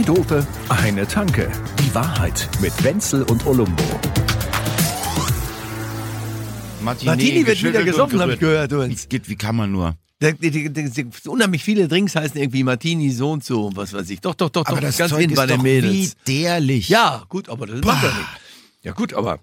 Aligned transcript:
Zwei 0.00 0.14
Dope, 0.14 0.46
eine 0.70 1.06
Tanke. 1.06 1.50
Die 1.78 1.94
Wahrheit 1.94 2.48
mit 2.60 2.72
Wenzel 2.82 3.22
und 3.24 3.46
Olumbo. 3.46 3.82
Martini 6.80 7.46
wird 7.46 7.62
wieder 7.62 7.82
gesoffen, 7.84 8.18
habe 8.20 8.34
ich 8.34 8.40
gehört. 8.40 8.72
Du. 8.72 8.88
Wie, 8.88 8.96
wie 9.26 9.36
kann 9.36 9.56
man 9.56 9.70
nur? 9.72 9.96
Unheimlich 11.26 11.62
viele 11.62 11.86
Drinks 11.86 12.16
heißen 12.16 12.40
irgendwie 12.40 12.64
Martini 12.64 13.10
so 13.10 13.32
und 13.32 13.44
so 13.44 13.66
und 13.66 13.76
was 13.76 13.92
weiß 13.92 14.08
ich. 14.08 14.20
Doch, 14.20 14.34
doch, 14.34 14.48
doch, 14.48 14.64
Aber 14.66 14.76
doch 14.76 14.86
das 14.86 14.96
ganz 14.96 15.10
Zeug 15.10 15.20
hinten 15.20 15.36
bei 15.36 15.44
ist 15.44 15.50
den 15.50 15.56
doch 15.58 15.64
Mädels. 15.64 15.92
wie 15.92 16.32
derlich. 16.32 16.88
Ja, 16.88 17.24
gut, 17.28 17.50
aber 17.50 17.66
das 17.66 17.80
macht 17.84 18.02
er 18.04 18.14
nicht. 18.14 18.28
Ja 18.82 18.92
gut, 18.92 19.12
aber 19.12 19.40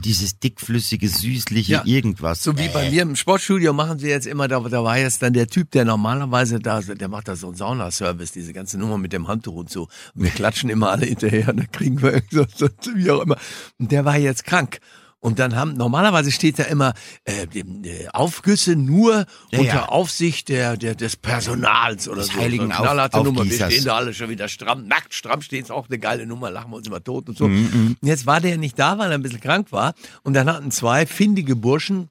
Dieses 0.00 0.38
dickflüssige, 0.40 1.08
süßliche 1.08 1.72
Ja. 1.72 1.82
irgendwas. 1.84 2.42
so 2.42 2.58
wie 2.58 2.68
bei 2.68 2.90
mir 2.90 3.02
im 3.02 3.14
Sportstudio 3.16 3.72
machen 3.72 3.98
sie 3.98 4.08
jetzt 4.08 4.26
immer, 4.26 4.48
da, 4.48 4.58
da 4.60 4.82
war 4.82 4.98
jetzt 4.98 5.22
dann 5.22 5.32
der 5.32 5.46
Typ, 5.46 5.70
der 5.70 5.84
normalerweise 5.84 6.58
da, 6.58 6.80
der 6.80 7.08
macht 7.08 7.28
da 7.28 7.36
so 7.36 7.46
einen 7.46 7.56
Saunaservice, 7.56 8.32
diese 8.32 8.52
ganze 8.52 8.76
Nummer 8.78 8.98
mit 8.98 9.12
dem 9.12 9.28
Handtuch 9.28 9.54
und 9.54 9.70
so. 9.70 9.82
Und 10.14 10.24
wir 10.24 10.30
klatschen 10.30 10.68
immer 10.68 10.90
alle 10.90 11.06
hinterher 11.06 11.48
und 11.48 11.58
dann 11.58 11.70
kriegen 11.70 12.02
wir 12.02 12.22
so, 12.30 12.44
so, 12.56 12.68
wie 12.94 13.10
auch 13.10 13.20
immer. 13.22 13.36
Und 13.78 13.92
der 13.92 14.04
war 14.04 14.16
jetzt 14.18 14.44
krank. 14.44 14.78
Und 15.24 15.38
dann 15.38 15.56
haben, 15.56 15.72
normalerweise 15.74 16.30
steht 16.30 16.58
da 16.58 16.64
immer 16.64 16.92
äh, 17.24 17.44
äh, 17.58 18.08
Aufgüsse 18.12 18.76
nur 18.76 19.24
Ja, 19.50 19.58
unter 19.58 19.64
ja. 19.74 19.88
Aufsicht 19.88 20.50
der, 20.50 20.76
der, 20.76 20.94
des 20.94 21.16
Personals 21.16 22.08
oder 22.08 22.18
Des 22.20 22.26
so. 22.26 22.34
heiligen 22.38 22.64
Eine 22.70 22.74
knallharte 22.74 23.16
Auf- 23.16 23.24
Nummer. 23.24 23.42
Wir 23.44 23.52
stehen 23.70 23.84
da 23.86 23.96
alle 23.96 24.12
schon 24.12 24.28
wieder 24.28 24.48
stramm, 24.48 24.86
nackt 24.86 25.14
stramm 25.14 25.40
stehen, 25.40 25.62
ist 25.62 25.70
auch 25.70 25.88
eine 25.88 25.98
geile 25.98 26.26
Nummer, 26.26 26.50
lachen 26.50 26.70
wir 26.72 26.76
uns 26.76 26.86
immer 26.88 27.02
tot 27.02 27.26
und 27.30 27.38
so. 27.38 27.48
Mhm, 27.48 27.96
Und 28.02 28.06
jetzt 28.06 28.26
war 28.26 28.42
der 28.42 28.58
nicht 28.58 28.78
da, 28.78 28.98
weil 28.98 29.10
er 29.10 29.14
ein 29.16 29.22
bisschen 29.22 29.40
krank 29.40 29.72
war. 29.72 29.94
Und 30.24 30.34
dann 30.34 30.46
hatten 30.52 30.70
zwei 30.70 31.06
findige 31.06 31.56
Burschen 31.56 32.10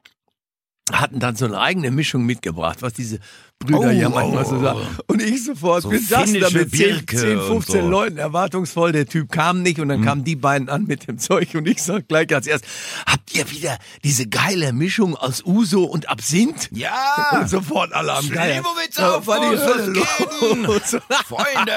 hatten 0.92 1.20
dann 1.20 1.36
so 1.38 1.46
eine 1.46 1.60
eigene 1.60 1.92
Mischung 1.92 2.26
mitgebracht, 2.26 2.82
was 2.82 2.92
diese 2.94 3.20
Brüder 3.58 3.80
Oh, 3.80 3.90
ja 3.90 4.10
manchmal 4.10 4.44
oh, 4.44 4.50
so 4.50 4.60
sagen. 4.60 4.80
Und 5.08 5.22
ich 5.22 5.46
sofort, 5.46 5.84
So 5.84 5.92
wir 5.92 6.00
saßen 6.02 6.42
da 6.42 6.50
mit 6.50 6.72
10, 6.72 6.78
Birke 6.78 7.16
10 7.16 7.38
und 7.38 7.48
15 7.48 7.82
so. 7.84 7.90
Leuten 7.90 8.18
erwartungsvoll, 8.18 8.92
der 8.92 9.06
Typ 9.08 9.32
kam 9.32 9.62
nicht 9.62 9.80
und 9.80 9.88
dann 9.88 10.04
kamen 10.04 10.26
die 10.26 10.36
beiden 10.36 10.68
an 10.68 10.84
mit 10.84 11.08
dem 11.08 11.20
Zeug 11.20 11.56
und 11.56 11.68
ich 11.70 11.82
sag 11.82 12.10
gleich 12.10 12.36
als 12.36 12.48
erst, 12.48 12.66
habt 13.06 13.34
ihr 13.34 13.50
wieder 13.52 13.78
diese 14.04 14.28
geile 14.28 14.74
Mischung 14.74 15.16
aus 15.16 15.42
Uso 15.46 15.84
und 15.86 16.10
Absinth? 16.10 16.68
Ja! 16.74 17.30
Und 17.32 17.50
sofort 17.50 17.94
alle 17.94 18.12
am 18.14 18.30
Da 18.30 19.16
auf 19.16 19.26
denn? 19.26 20.64
los. 20.64 20.82
Freunde! 21.26 21.72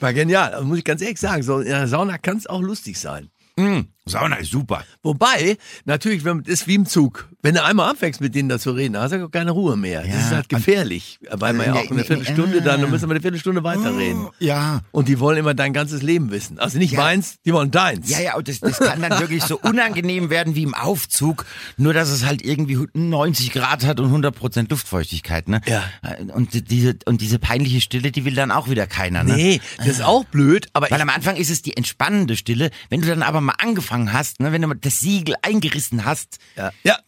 War 0.00 0.12
genial, 0.12 0.50
das 0.50 0.64
muss 0.64 0.78
ich 0.78 0.84
ganz 0.84 1.02
ehrlich 1.02 1.20
sagen. 1.20 1.42
So 1.44 1.60
in 1.60 1.66
der 1.68 1.86
Sauna 1.86 2.18
kann 2.18 2.36
es 2.38 2.48
auch 2.48 2.60
lustig 2.62 2.98
sein. 2.98 3.30
mm, 3.56 3.80
Sauna 4.08 4.36
ist 4.36 4.50
super. 4.50 4.84
Wobei, 5.02 5.56
natürlich, 5.84 6.24
wenn, 6.24 6.42
das 6.42 6.54
ist 6.54 6.66
wie 6.66 6.74
im 6.74 6.86
Zug. 6.86 7.28
Wenn 7.42 7.54
du 7.54 7.64
einmal 7.64 7.90
anfängst, 7.90 8.20
mit 8.20 8.34
denen 8.34 8.48
da 8.48 8.58
zu 8.58 8.72
reden, 8.72 8.94
dann 8.94 9.02
hast 9.04 9.12
du 9.12 9.24
auch 9.24 9.30
keine 9.30 9.52
Ruhe 9.52 9.76
mehr. 9.76 10.00
das 10.02 10.10
Ja, 10.10 10.18
ist 10.18 10.30
halt 10.32 10.48
gefährlich, 10.48 11.18
weil 11.30 11.52
man 11.54 11.66
ja 11.66 11.74
auch 11.74 11.90
eine 11.90 12.04
Viertelstunde 12.04 12.62
dann, 12.62 12.80
dann 12.80 12.90
müssen 12.90 13.08
wir 13.08 13.12
eine 13.14 13.20
Viertelstunde 13.20 13.62
weiterreden. 13.64 14.28
Ja. 14.38 14.80
Und 14.90 15.08
die 15.08 15.20
wollen 15.20 15.38
immer 15.38 15.54
dein 15.54 15.72
ganzes 15.72 16.02
Leben 16.02 16.30
wissen. 16.30 16.58
Also 16.58 16.78
nicht 16.78 16.92
Ja. 16.92 17.00
meins, 17.00 17.36
die 17.44 17.52
wollen 17.52 17.70
deins. 17.70 18.08
Ja, 18.10 18.20
ja, 18.20 18.36
und 18.36 18.48
das, 18.48 18.60
das 18.60 18.78
kann 18.78 19.00
dann 19.02 19.20
wirklich 19.20 19.42
so 19.44 19.58
unangenehm 19.60 20.30
werden 20.30 20.54
wie 20.54 20.62
im 20.64 20.74
Aufzug, 20.74 21.46
nur 21.76 21.92
dass 21.94 22.08
es 22.10 22.24
halt 22.24 22.42
irgendwie 22.44 22.78
90 22.94 23.52
Grad 23.52 23.84
hat 23.86 24.00
und 24.00 24.10
100% 24.12 24.68
Luftfeuchtigkeit, 24.70 25.48
ne? 25.48 25.60
Ja. 25.66 25.84
Und 26.34 26.54
die- 26.54 26.62
diese, 26.64 26.96
und 27.06 27.20
diese 27.20 27.38
peinliche 27.38 27.80
Stille, 27.80 28.10
die 28.10 28.24
will 28.24 28.34
dann 28.34 28.50
auch 28.50 28.68
wieder 28.68 28.86
keiner, 28.86 29.22
ne? 29.24 29.34
Nee, 29.34 29.60
das 29.78 29.86
ist 29.88 30.02
auch 30.02 30.24
blöd, 30.24 30.66
aber 30.72 30.90
Weil 30.90 31.00
am 31.00 31.08
Anfang 31.10 31.36
ist 31.36 31.50
es 31.50 31.62
die 31.62 31.76
entspannende 31.76 32.36
Stille. 32.36 32.70
Wenn 32.90 33.00
du 33.00 33.08
dann 33.08 33.22
aber 33.22 33.40
mal 33.40 33.54
angefangen 33.58 33.97
hast, 34.12 34.40
ne, 34.40 34.52
wenn 34.52 34.62
du 34.62 34.68
mal 34.68 34.74
das 34.74 35.00
Siegel 35.00 35.36
eingerissen 35.42 36.04
hast, 36.04 36.38
ja, 36.56 36.72
ja, 36.84 36.98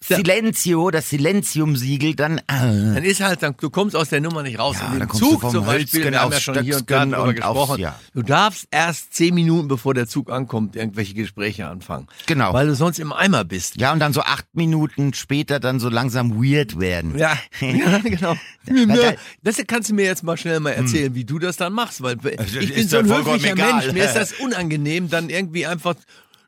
Silenzio, 0.00 0.90
das 0.90 1.10
Silenzium-Siegel, 1.10 2.14
dann, 2.14 2.38
äh, 2.38 2.42
dann 2.48 3.04
ist 3.04 3.20
halt, 3.20 3.42
dann, 3.42 3.54
du 3.58 3.70
kommst 3.70 3.96
aus 3.96 4.08
der 4.10 4.20
Nummer 4.20 4.42
nicht 4.42 4.58
raus. 4.58 4.76
Ja, 4.80 5.06
kommst 5.06 5.22
du 5.22 5.30
Zug 5.32 5.50
zum 5.50 5.64
Beispiel, 5.64 6.02
Hölzgen 6.04 6.12
wir 6.12 6.20
haben 6.20 6.32
ja 6.32 6.40
schon 6.40 6.62
hier 6.62 6.76
und 6.76 6.90
da 6.90 7.04
drüber 7.04 7.34
gesprochen. 7.34 7.80
ja. 7.80 7.98
Du 8.14 8.22
darfst 8.22 8.68
erst 8.70 9.14
zehn 9.14 9.34
Minuten, 9.34 9.68
bevor 9.68 9.94
der 9.94 10.06
Zug 10.06 10.30
ankommt, 10.30 10.76
irgendwelche 10.76 11.14
Gespräche 11.14 11.66
anfangen. 11.66 12.06
Genau. 12.26 12.52
Weil 12.52 12.66
du 12.66 12.74
sonst 12.74 12.98
im 12.98 13.12
Eimer 13.12 13.44
bist. 13.44 13.76
ja, 13.76 13.92
und 13.92 14.00
dann 14.00 14.12
so 14.12 14.22
acht 14.22 14.46
Minuten 14.54 15.14
später 15.14 15.60
dann 15.60 15.80
so 15.80 15.88
langsam 15.88 16.42
weird 16.42 16.78
werden. 16.80 17.16
Ja, 17.18 17.38
ja 17.60 17.98
genau. 17.98 18.34
Das 19.42 19.56
kannst 19.66 19.90
du 19.90 19.94
mir 19.94 20.04
jetzt 20.04 20.22
mal 20.22 20.36
schnell 20.36 20.60
mal 20.60 20.70
erzählen, 20.70 21.14
wie 21.14 21.24
du 21.24 21.38
das 21.38 21.56
dann 21.56 21.72
machst, 21.72 22.02
weil 22.02 22.16
Also, 22.38 22.58
ich 22.58 22.70
ist 22.70 22.76
bin 22.76 22.88
so 22.88 22.98
ein 22.98 23.06
höflicher. 23.06 23.54
Mensch. 23.54 23.92
Mir 23.92 24.04
ist 24.04 24.16
das 24.16 24.32
unangenehm, 24.34 25.08
dann 25.08 25.30
irgendwie 25.30 25.66
einfach. 25.66 25.94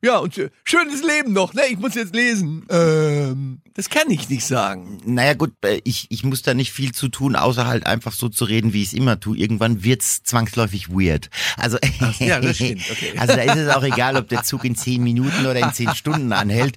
Ja, 0.07 0.19
und 0.19 0.39
äh, 0.39 0.51
schönes 0.63 1.03
Leben 1.03 1.33
noch, 1.33 1.53
ne? 1.53 1.63
Ich 1.69 1.81
muss 1.81 1.97
jetzt 1.97 2.15
lesen. 2.15 2.65
Ähm, 2.71 3.59
das 3.77 3.91
kann 3.91 4.11
ich 4.11 4.29
nicht 4.29 4.45
sagen. 4.45 4.99
Naja 5.05 5.35
gut, 5.35 5.53
äh, 5.65 5.81
ich, 5.85 6.07
ich 6.11 6.25
muss 6.25 6.43
da 6.43 6.55
nicht 6.55 6.73
viel 6.73 6.93
zu 6.93 7.09
tun, 7.09 7.37
außer 7.37 7.67
halt 7.67 7.87
einfach 7.87 8.13
so 8.13 8.29
zu 8.29 8.45
reden, 8.45 8.73
wie 8.73 8.83
ich 8.83 8.89
es 8.89 8.93
immer 8.95 9.21
tue. 9.21 9.37
Irgendwann 9.37 9.85
wird's 9.85 10.23
zwangsläufig 10.23 10.89
weird. 10.91 11.29
Also, 11.57 11.79
ja, 12.19 12.41
das 12.41 12.57
stimmt, 12.57 12.83
okay. 12.91 13.13
also 13.19 13.35
da 13.37 13.43
ist 13.43 13.57
es 13.57 13.69
auch 13.75 13.83
egal, 13.85 14.17
ob 14.17 14.29
der 14.29 14.43
Zug 14.43 14.65
in 14.65 14.75
zehn 14.75 15.03
Minuten 15.03 15.41
oder 15.47 15.57
in 15.57 15.73
zehn 15.73 15.95
Stunden 15.95 16.33
anhält. 16.33 16.77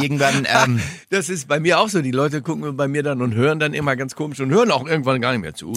Irgendwann, 0.00 0.46
ähm, 0.48 0.80
Das 1.10 1.28
ist 1.28 1.48
bei 1.48 1.60
mir 1.60 1.78
auch 1.80 1.88
so. 1.88 2.00
Die 2.02 2.10
Leute 2.10 2.42
gucken 2.42 2.76
bei 2.76 2.88
mir 2.88 3.02
dann 3.02 3.20
und 3.22 3.34
hören 3.34 3.58
dann 3.58 3.74
immer 3.74 3.96
ganz 3.96 4.14
komisch 4.14 4.40
und 4.40 4.50
hören 4.50 4.70
auch 4.70 4.86
irgendwann 4.86 5.20
gar 5.20 5.32
nicht 5.32 5.40
mehr 5.42 5.54
zu. 5.54 5.72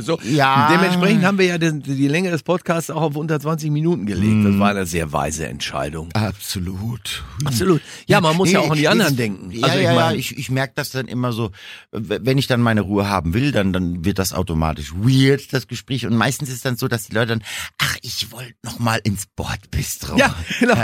So. 0.00 0.18
Ja. 0.24 0.68
Dementsprechend 0.72 1.24
haben 1.24 1.38
wir 1.38 1.46
ja 1.46 1.58
die, 1.58 1.80
die 1.80 2.08
Länge 2.08 2.30
des 2.30 2.42
Podcasts 2.42 2.90
auch 2.90 3.02
auf 3.02 3.16
unter 3.16 3.40
20 3.40 3.70
Minuten 3.70 4.06
gelegt. 4.06 4.46
Das 4.46 4.58
war 4.58 4.70
eine 4.70 4.86
sehr 4.86 5.12
weise 5.12 5.46
Entscheidung. 5.46 6.10
absolut. 6.12 7.24
Absolut. 7.44 7.80
Ja, 8.06 8.20
man 8.20 8.36
muss 8.36 8.50
ja 8.52 8.60
auch 8.60 8.70
an 8.70 8.76
die 8.76 8.82
Nee, 8.82 8.86
anderen 8.88 9.12
ich- 9.12 9.16
denken. 9.16 9.50
Ja, 9.50 9.71
Also 9.72 9.80
ich 9.80 9.84
ja, 9.86 9.92
ja, 9.94 10.00
meine- 10.00 10.16
ich, 10.18 10.36
ich 10.38 10.50
merke 10.50 10.72
das 10.76 10.90
dann 10.90 11.06
immer 11.08 11.32
so, 11.32 11.50
wenn 11.90 12.38
ich 12.38 12.46
dann 12.46 12.60
meine 12.60 12.80
Ruhe 12.82 13.08
haben 13.08 13.34
will, 13.34 13.52
dann, 13.52 13.72
dann 13.72 14.04
wird 14.04 14.18
das 14.18 14.32
automatisch 14.32 14.92
weird, 14.94 15.52
das 15.52 15.66
Gespräch. 15.66 16.06
Und 16.06 16.16
meistens 16.16 16.48
ist 16.50 16.64
dann 16.64 16.76
so, 16.76 16.88
dass 16.88 17.04
die 17.04 17.14
Leute 17.14 17.28
dann, 17.28 17.42
ach, 17.78 17.96
ich 18.02 18.30
wollte 18.32 18.54
noch 18.62 18.78
mal 18.78 19.00
ins 19.04 19.26
Bordbistro. 19.34 20.16
Ja, 20.16 20.34
genau. 20.60 20.76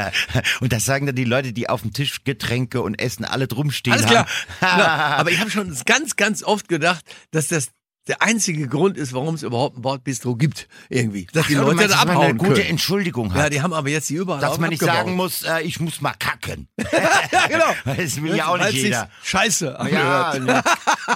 Und 0.60 0.72
das 0.72 0.84
sagen 0.84 1.06
dann 1.06 1.14
die 1.16 1.24
Leute, 1.24 1.52
die 1.52 1.68
auf 1.68 1.82
dem 1.82 1.92
Tisch 1.92 2.24
Getränke 2.24 2.82
und 2.82 2.94
Essen 3.00 3.24
alle 3.24 3.46
drum 3.48 3.70
stehen 3.70 3.92
Alles 3.94 4.06
klar. 4.06 4.26
haben. 4.60 4.78
Ja, 4.80 4.86
aber 5.18 5.30
ich 5.30 5.40
habe 5.40 5.50
schon 5.50 5.74
ganz, 5.86 6.16
ganz 6.16 6.42
oft 6.42 6.68
gedacht, 6.68 7.04
dass 7.30 7.48
das 7.48 7.68
der 8.08 8.22
einzige 8.22 8.66
Grund 8.68 8.96
ist, 8.96 9.12
warum 9.12 9.34
es 9.34 9.42
überhaupt 9.42 9.76
ein 9.78 9.82
Bordbistro 9.82 10.34
gibt. 10.34 10.66
Irgendwie. 10.88 11.26
Dass 11.32 11.46
die 11.46 11.52
Ja, 11.52 11.60
du 11.60 11.66
Leute 11.66 11.76
meinst, 11.76 11.94
da 11.94 12.00
abhauen 12.00 12.24
eine 12.24 12.34
gute 12.34 12.54
können. 12.54 12.66
Entschuldigung 12.66 13.28
Ja, 13.30 13.42
hat. 13.44 13.52
die 13.52 13.60
haben 13.62 13.72
aber 13.72 13.88
jetzt 13.90 14.08
die 14.10 14.14
überall 14.14 14.40
dass 14.40 14.58
man 14.58 14.70
nicht 14.70 14.82
abgebaut. 14.82 15.04
sagen 15.04 15.16
muss, 15.16 15.42
äh, 15.42 15.60
ich 15.62 15.78
muss 15.80 16.00
mal 16.00 16.14
kacken. 16.18 16.68
ja, 16.78 17.46
genau. 17.46 17.64
Das 17.96 18.20
will 18.22 18.34
ja 18.36 18.48
auch 18.48 18.58
nicht 18.58 18.72
jeder. 18.72 19.08
Scheiße 19.22 19.76
Ja, 19.92 20.38
ne. 20.38 20.62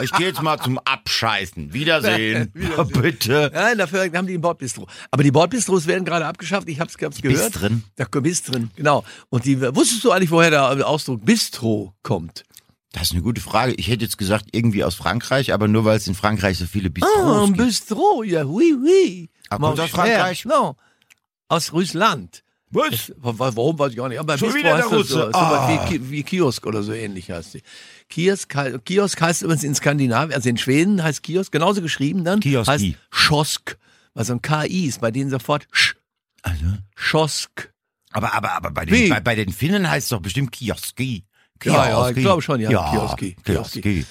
ich 0.03 0.13
gehe 0.13 0.27
jetzt 0.29 0.43
mal 0.43 0.59
zum 0.61 0.79
Abscheißen. 0.79 1.73
Wiedersehen. 1.73 2.51
Wiedersehen. 2.55 3.03
Bitte. 3.03 3.51
Nein, 3.55 3.79
dafür 3.79 4.11
haben 4.13 4.27
die 4.27 4.35
ein 4.35 4.41
Bordbistro. 4.41 4.87
Aber 5.11 5.23
die 5.23 5.31
Bordbistros 5.31 5.87
werden 5.87 6.05
gerade 6.05 6.27
abgeschafft. 6.27 6.69
Ich 6.69 6.79
habe 6.81 6.91
es 6.91 6.97
gehört. 6.99 7.23
Bistren? 7.23 7.85
Der 7.99 8.05
Bistren, 8.07 8.71
genau. 8.77 9.05
Und 9.31 9.45
die 9.45 9.61
wusstest 9.61 10.05
du 10.05 10.13
eigentlich, 10.13 10.31
woher 10.31 10.51
der 10.51 10.87
Ausdruck 10.87 11.25
Bistro 11.25 11.95
kommt? 12.03 12.45
Das 12.93 13.05
ist 13.05 13.13
eine 13.13 13.23
gute 13.23 13.41
Frage. 13.41 13.73
Ich 13.75 13.89
hätte 13.89 14.05
jetzt 14.05 14.19
gesagt, 14.19 14.47
irgendwie 14.53 14.85
aus 14.85 14.95
Frankreich, 14.95 15.53
aber 15.55 15.67
nur 15.67 15.85
weil 15.87 15.97
es 15.97 16.07
in 16.07 16.15
Frankreich 16.15 16.59
so 16.59 16.67
viele 16.67 16.89
Ah, 16.89 16.93
Bistros 16.93 17.49
ein 17.49 17.55
gibt. 17.55 17.67
Bistro, 17.67 18.23
ja, 18.23 18.45
oui, 18.45 18.75
oui. 18.83 19.31
Ah, 19.49 19.57
kommt 19.59 19.81
aus. 19.81 19.91
Frankreich? 19.91 20.45
No. 20.45 20.77
Aus 21.49 21.73
Russland. 21.73 22.45
Was? 22.71 23.13
Wa- 23.17 23.39
wa- 23.39 23.53
Warum 23.55 23.79
weiß 23.79 23.93
ich 23.93 24.01
auch 24.01 24.09
nicht. 24.09 24.19
Aber 24.19 24.37
Schon 24.39 24.49
Bistro 24.53 24.59
wieder 24.61 24.77
der 24.77 24.85
heißt 24.85 24.93
das 24.93 24.99
Russe. 24.99 25.31
so, 25.33 25.39
Ah. 25.39 25.89
wie, 25.91 26.11
wie 26.11 26.23
Kiosk 26.23 26.67
oder 26.67 26.83
so 26.83 26.93
ähnlich 26.93 27.31
heißt 27.31 27.55
die. 27.55 27.63
Kiosk, 28.09 28.55
Kiosk 28.85 29.21
heißt 29.21 29.43
übrigens 29.43 29.65
in 29.65 29.75
Skandinavien, 29.75 30.35
also 30.35 30.49
in 30.49 30.57
Schweden 30.59 31.03
heißt 31.03 31.23
Kiosk, 31.23 31.51
genauso 31.53 31.81
geschrieben 31.83 32.25
dann. 32.25 32.41
Kioski. 32.41 32.71
Heißt 32.71 32.85
Schosk. 33.11 33.79
Weil 34.15 34.25
so 34.27 34.35
ein 34.35 34.43
KI 34.43 34.87
ist 34.87 35.01
bei 35.01 35.11
denen 35.11 35.31
sofort 35.31 35.67
Sch, 35.73 35.95
Also, 36.43 36.65
Schosk. 36.95 37.73
aber, 38.11 38.35
aber, 38.35 38.53
aber 38.53 38.71
bei 38.71 38.85
den, 38.85 39.09
bei, 39.09 39.21
bei 39.21 39.35
den 39.35 39.51
Finnen 39.53 39.89
heißt 39.91 40.05
es 40.05 40.09
doch 40.11 40.21
bestimmt 40.21 40.53
Kioski. 40.53 41.25
Ja, 41.65 41.73
ja, 41.89 41.95
Kioski. 41.95 42.13
ich 42.19 42.25
glaube 42.25 42.43
schon, 42.43 42.61
ja, 42.61 42.71
ja 42.71 42.91
Kioski. 42.91 43.37
Kioski. 43.45 44.05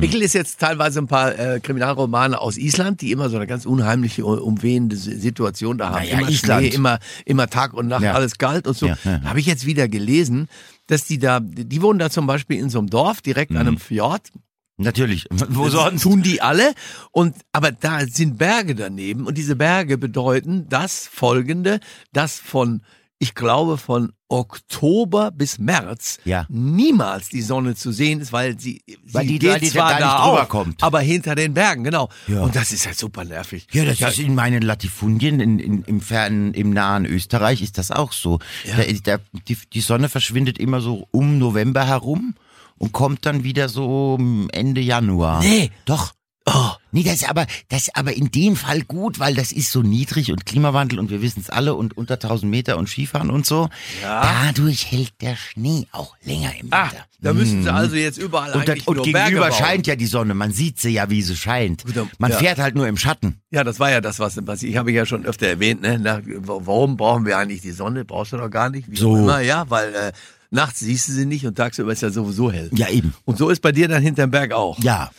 Ich 0.00 0.12
lese 0.12 0.38
jetzt 0.38 0.58
teilweise 0.58 0.98
ein 0.98 1.06
paar 1.06 1.38
äh, 1.38 1.60
Kriminalromane 1.60 2.40
aus 2.40 2.56
Island, 2.58 3.00
die 3.02 3.12
immer 3.12 3.30
so 3.30 3.36
eine 3.36 3.46
ganz 3.46 3.66
unheimliche, 3.66 4.26
umwehende 4.26 4.96
Si- 4.96 5.16
Situation 5.16 5.78
da 5.78 5.90
haben. 5.90 6.02
Naja, 6.02 6.18
immer 6.18 6.28
Island. 6.28 6.66
Schnee, 6.66 6.74
immer, 6.74 6.98
immer 7.24 7.48
Tag 7.48 7.72
und 7.72 7.86
Nacht, 7.86 8.02
Ja. 8.02 8.12
alles 8.14 8.36
kalt 8.36 8.66
und 8.66 8.76
so. 8.76 8.86
Ja, 8.88 8.98
ja. 9.04 9.20
Habe 9.22 9.38
ich 9.38 9.46
jetzt 9.46 9.64
wieder 9.64 9.86
gelesen, 9.86 10.48
dass 10.88 11.04
die 11.04 11.18
da, 11.20 11.38
die 11.40 11.82
wohnen 11.82 12.00
da 12.00 12.10
zum 12.10 12.26
Beispiel 12.26 12.58
in 12.58 12.68
so 12.68 12.80
einem 12.80 12.90
Dorf, 12.90 13.20
direkt 13.22 13.52
an 13.52 13.58
Mhm. 13.58 13.68
einem 13.68 13.78
Fjord. 13.78 14.32
Natürlich. 14.76 15.26
Wo 15.30 15.68
sonst? 15.68 16.02
Tun 16.02 16.20
die 16.22 16.42
alle. 16.42 16.74
Und, 17.12 17.36
aber 17.52 17.70
da 17.70 18.00
sind 18.08 18.38
Berge 18.38 18.74
daneben 18.74 19.24
und 19.24 19.38
diese 19.38 19.54
Berge 19.54 19.98
bedeuten 19.98 20.66
das 20.68 21.06
folgende, 21.10 21.78
dass 22.12 22.38
von, 22.40 22.82
ich 23.18 23.34
glaube, 23.34 23.78
von 23.78 24.12
Oktober 24.28 25.30
bis 25.30 25.58
März 25.58 26.18
Ja. 26.24 26.44
niemals 26.48 27.28
die 27.28 27.40
Sonne 27.42 27.74
zu 27.74 27.92
sehen 27.92 28.20
ist, 28.20 28.32
weil 28.32 28.58
sie, 28.58 28.82
Weil 29.04 29.22
sie 29.22 29.32
die 29.34 29.38
geht 29.38 29.50
da- 29.50 29.58
die 29.58 29.70
zwar 29.70 29.92
da 29.92 29.98
da 30.00 30.18
auf, 30.18 30.48
kommt. 30.48 30.82
aber 30.82 31.00
hinter 31.00 31.34
den 31.34 31.54
Bergen, 31.54 31.84
genau. 31.84 32.08
Ja. 32.26 32.42
Und 32.42 32.54
das 32.56 32.72
ist 32.72 32.86
halt 32.86 32.98
super 32.98 33.24
nervig. 33.24 33.66
Ja, 33.72 33.84
das 33.84 34.00
ist 34.00 34.18
in 34.18 34.34
meinen 34.34 34.62
Latifundien 34.62 35.40
in, 35.40 35.58
in, 35.58 35.82
im 35.84 36.00
fernen, 36.00 36.52
im 36.54 36.70
nahen 36.70 37.06
Österreich 37.06 37.62
ist 37.62 37.78
das 37.78 37.90
auch 37.90 38.12
so. 38.12 38.38
Ja. 38.64 38.76
Da, 38.76 39.16
da, 39.16 39.22
die, 39.48 39.56
die 39.72 39.80
Sonne 39.80 40.08
verschwindet 40.08 40.58
immer 40.58 40.80
so 40.80 41.06
um 41.10 41.38
November 41.38 41.86
herum 41.86 42.34
und 42.78 42.92
kommt 42.92 43.24
dann 43.24 43.44
wieder 43.44 43.68
so 43.68 44.18
Ende 44.52 44.80
Januar. 44.80 45.40
Nee. 45.40 45.70
Doch. 45.86 46.12
Oh, 46.44 46.70
Nee, 46.96 47.02
das 47.02 47.16
ist 47.16 47.28
aber, 47.28 47.46
das 47.68 47.82
ist 47.82 47.94
aber 47.96 48.14
in 48.16 48.30
dem 48.30 48.56
Fall 48.56 48.80
gut, 48.80 49.18
weil 49.18 49.34
das 49.34 49.52
ist 49.52 49.70
so 49.70 49.82
niedrig 49.82 50.32
und 50.32 50.46
Klimawandel 50.46 50.98
und 50.98 51.10
wir 51.10 51.20
wissen 51.20 51.40
es 51.40 51.50
alle 51.50 51.74
und 51.74 51.94
unter 51.94 52.14
1000 52.14 52.50
Meter 52.50 52.78
und 52.78 52.88
Skifahren 52.88 53.28
und 53.28 53.44
so. 53.44 53.68
Ja. 54.02 54.22
Dadurch 54.46 54.90
hält 54.90 55.12
der 55.20 55.36
Schnee 55.36 55.86
auch 55.92 56.16
länger 56.24 56.52
im 56.58 56.68
Ah, 56.70 56.84
Winter. 56.90 57.04
da 57.20 57.34
müssen 57.34 57.64
sie 57.64 57.70
also 57.70 57.96
jetzt 57.96 58.16
überall 58.16 58.50
Und, 58.52 58.66
eigentlich 58.68 58.88
und 58.88 58.96
nur 58.96 59.04
gegenüber 59.04 59.40
Berge 59.42 59.54
scheint 59.54 59.86
ja 59.86 59.94
die 59.94 60.06
Sonne. 60.06 60.32
Man 60.32 60.52
sieht 60.52 60.80
sie 60.80 60.88
ja, 60.88 61.10
wie 61.10 61.20
sie 61.20 61.36
scheint. 61.36 61.84
Man 62.18 62.30
ja. 62.30 62.38
fährt 62.38 62.58
halt 62.58 62.74
nur 62.76 62.88
im 62.88 62.96
Schatten. 62.96 63.42
Ja, 63.50 63.62
das 63.62 63.78
war 63.78 63.90
ja 63.90 64.00
das, 64.00 64.18
was, 64.18 64.38
was 64.46 64.62
ich 64.62 64.78
habe 64.78 64.90
ja 64.90 65.04
schon 65.04 65.26
öfter 65.26 65.46
erwähnt. 65.48 65.82
Ne? 65.82 65.98
Na, 66.02 66.22
warum 66.24 66.96
brauchen 66.96 67.26
wir 67.26 67.36
eigentlich 67.36 67.60
die 67.60 67.72
Sonne? 67.72 68.06
Brauchst 68.06 68.32
du 68.32 68.38
doch 68.38 68.48
gar 68.50 68.70
nicht. 68.70 68.90
Wie 68.90 68.96
So. 68.96 69.16
Immer, 69.16 69.40
ja, 69.40 69.68
weil 69.68 69.94
äh, 69.94 70.12
nachts 70.50 70.80
siehst 70.80 71.08
du 71.08 71.12
sie 71.12 71.26
nicht 71.26 71.44
und 71.46 71.56
tagsüber 71.56 71.92
ist 71.92 72.00
ja 72.00 72.08
sowieso 72.08 72.50
hell. 72.50 72.70
Ja, 72.72 72.88
eben. 72.88 73.12
Und 73.26 73.36
so 73.36 73.50
ist 73.50 73.60
bei 73.60 73.72
dir 73.72 73.86
dann 73.86 74.02
hinterm 74.02 74.30
Berg 74.30 74.52
auch. 74.52 74.78
Ja. 74.78 75.10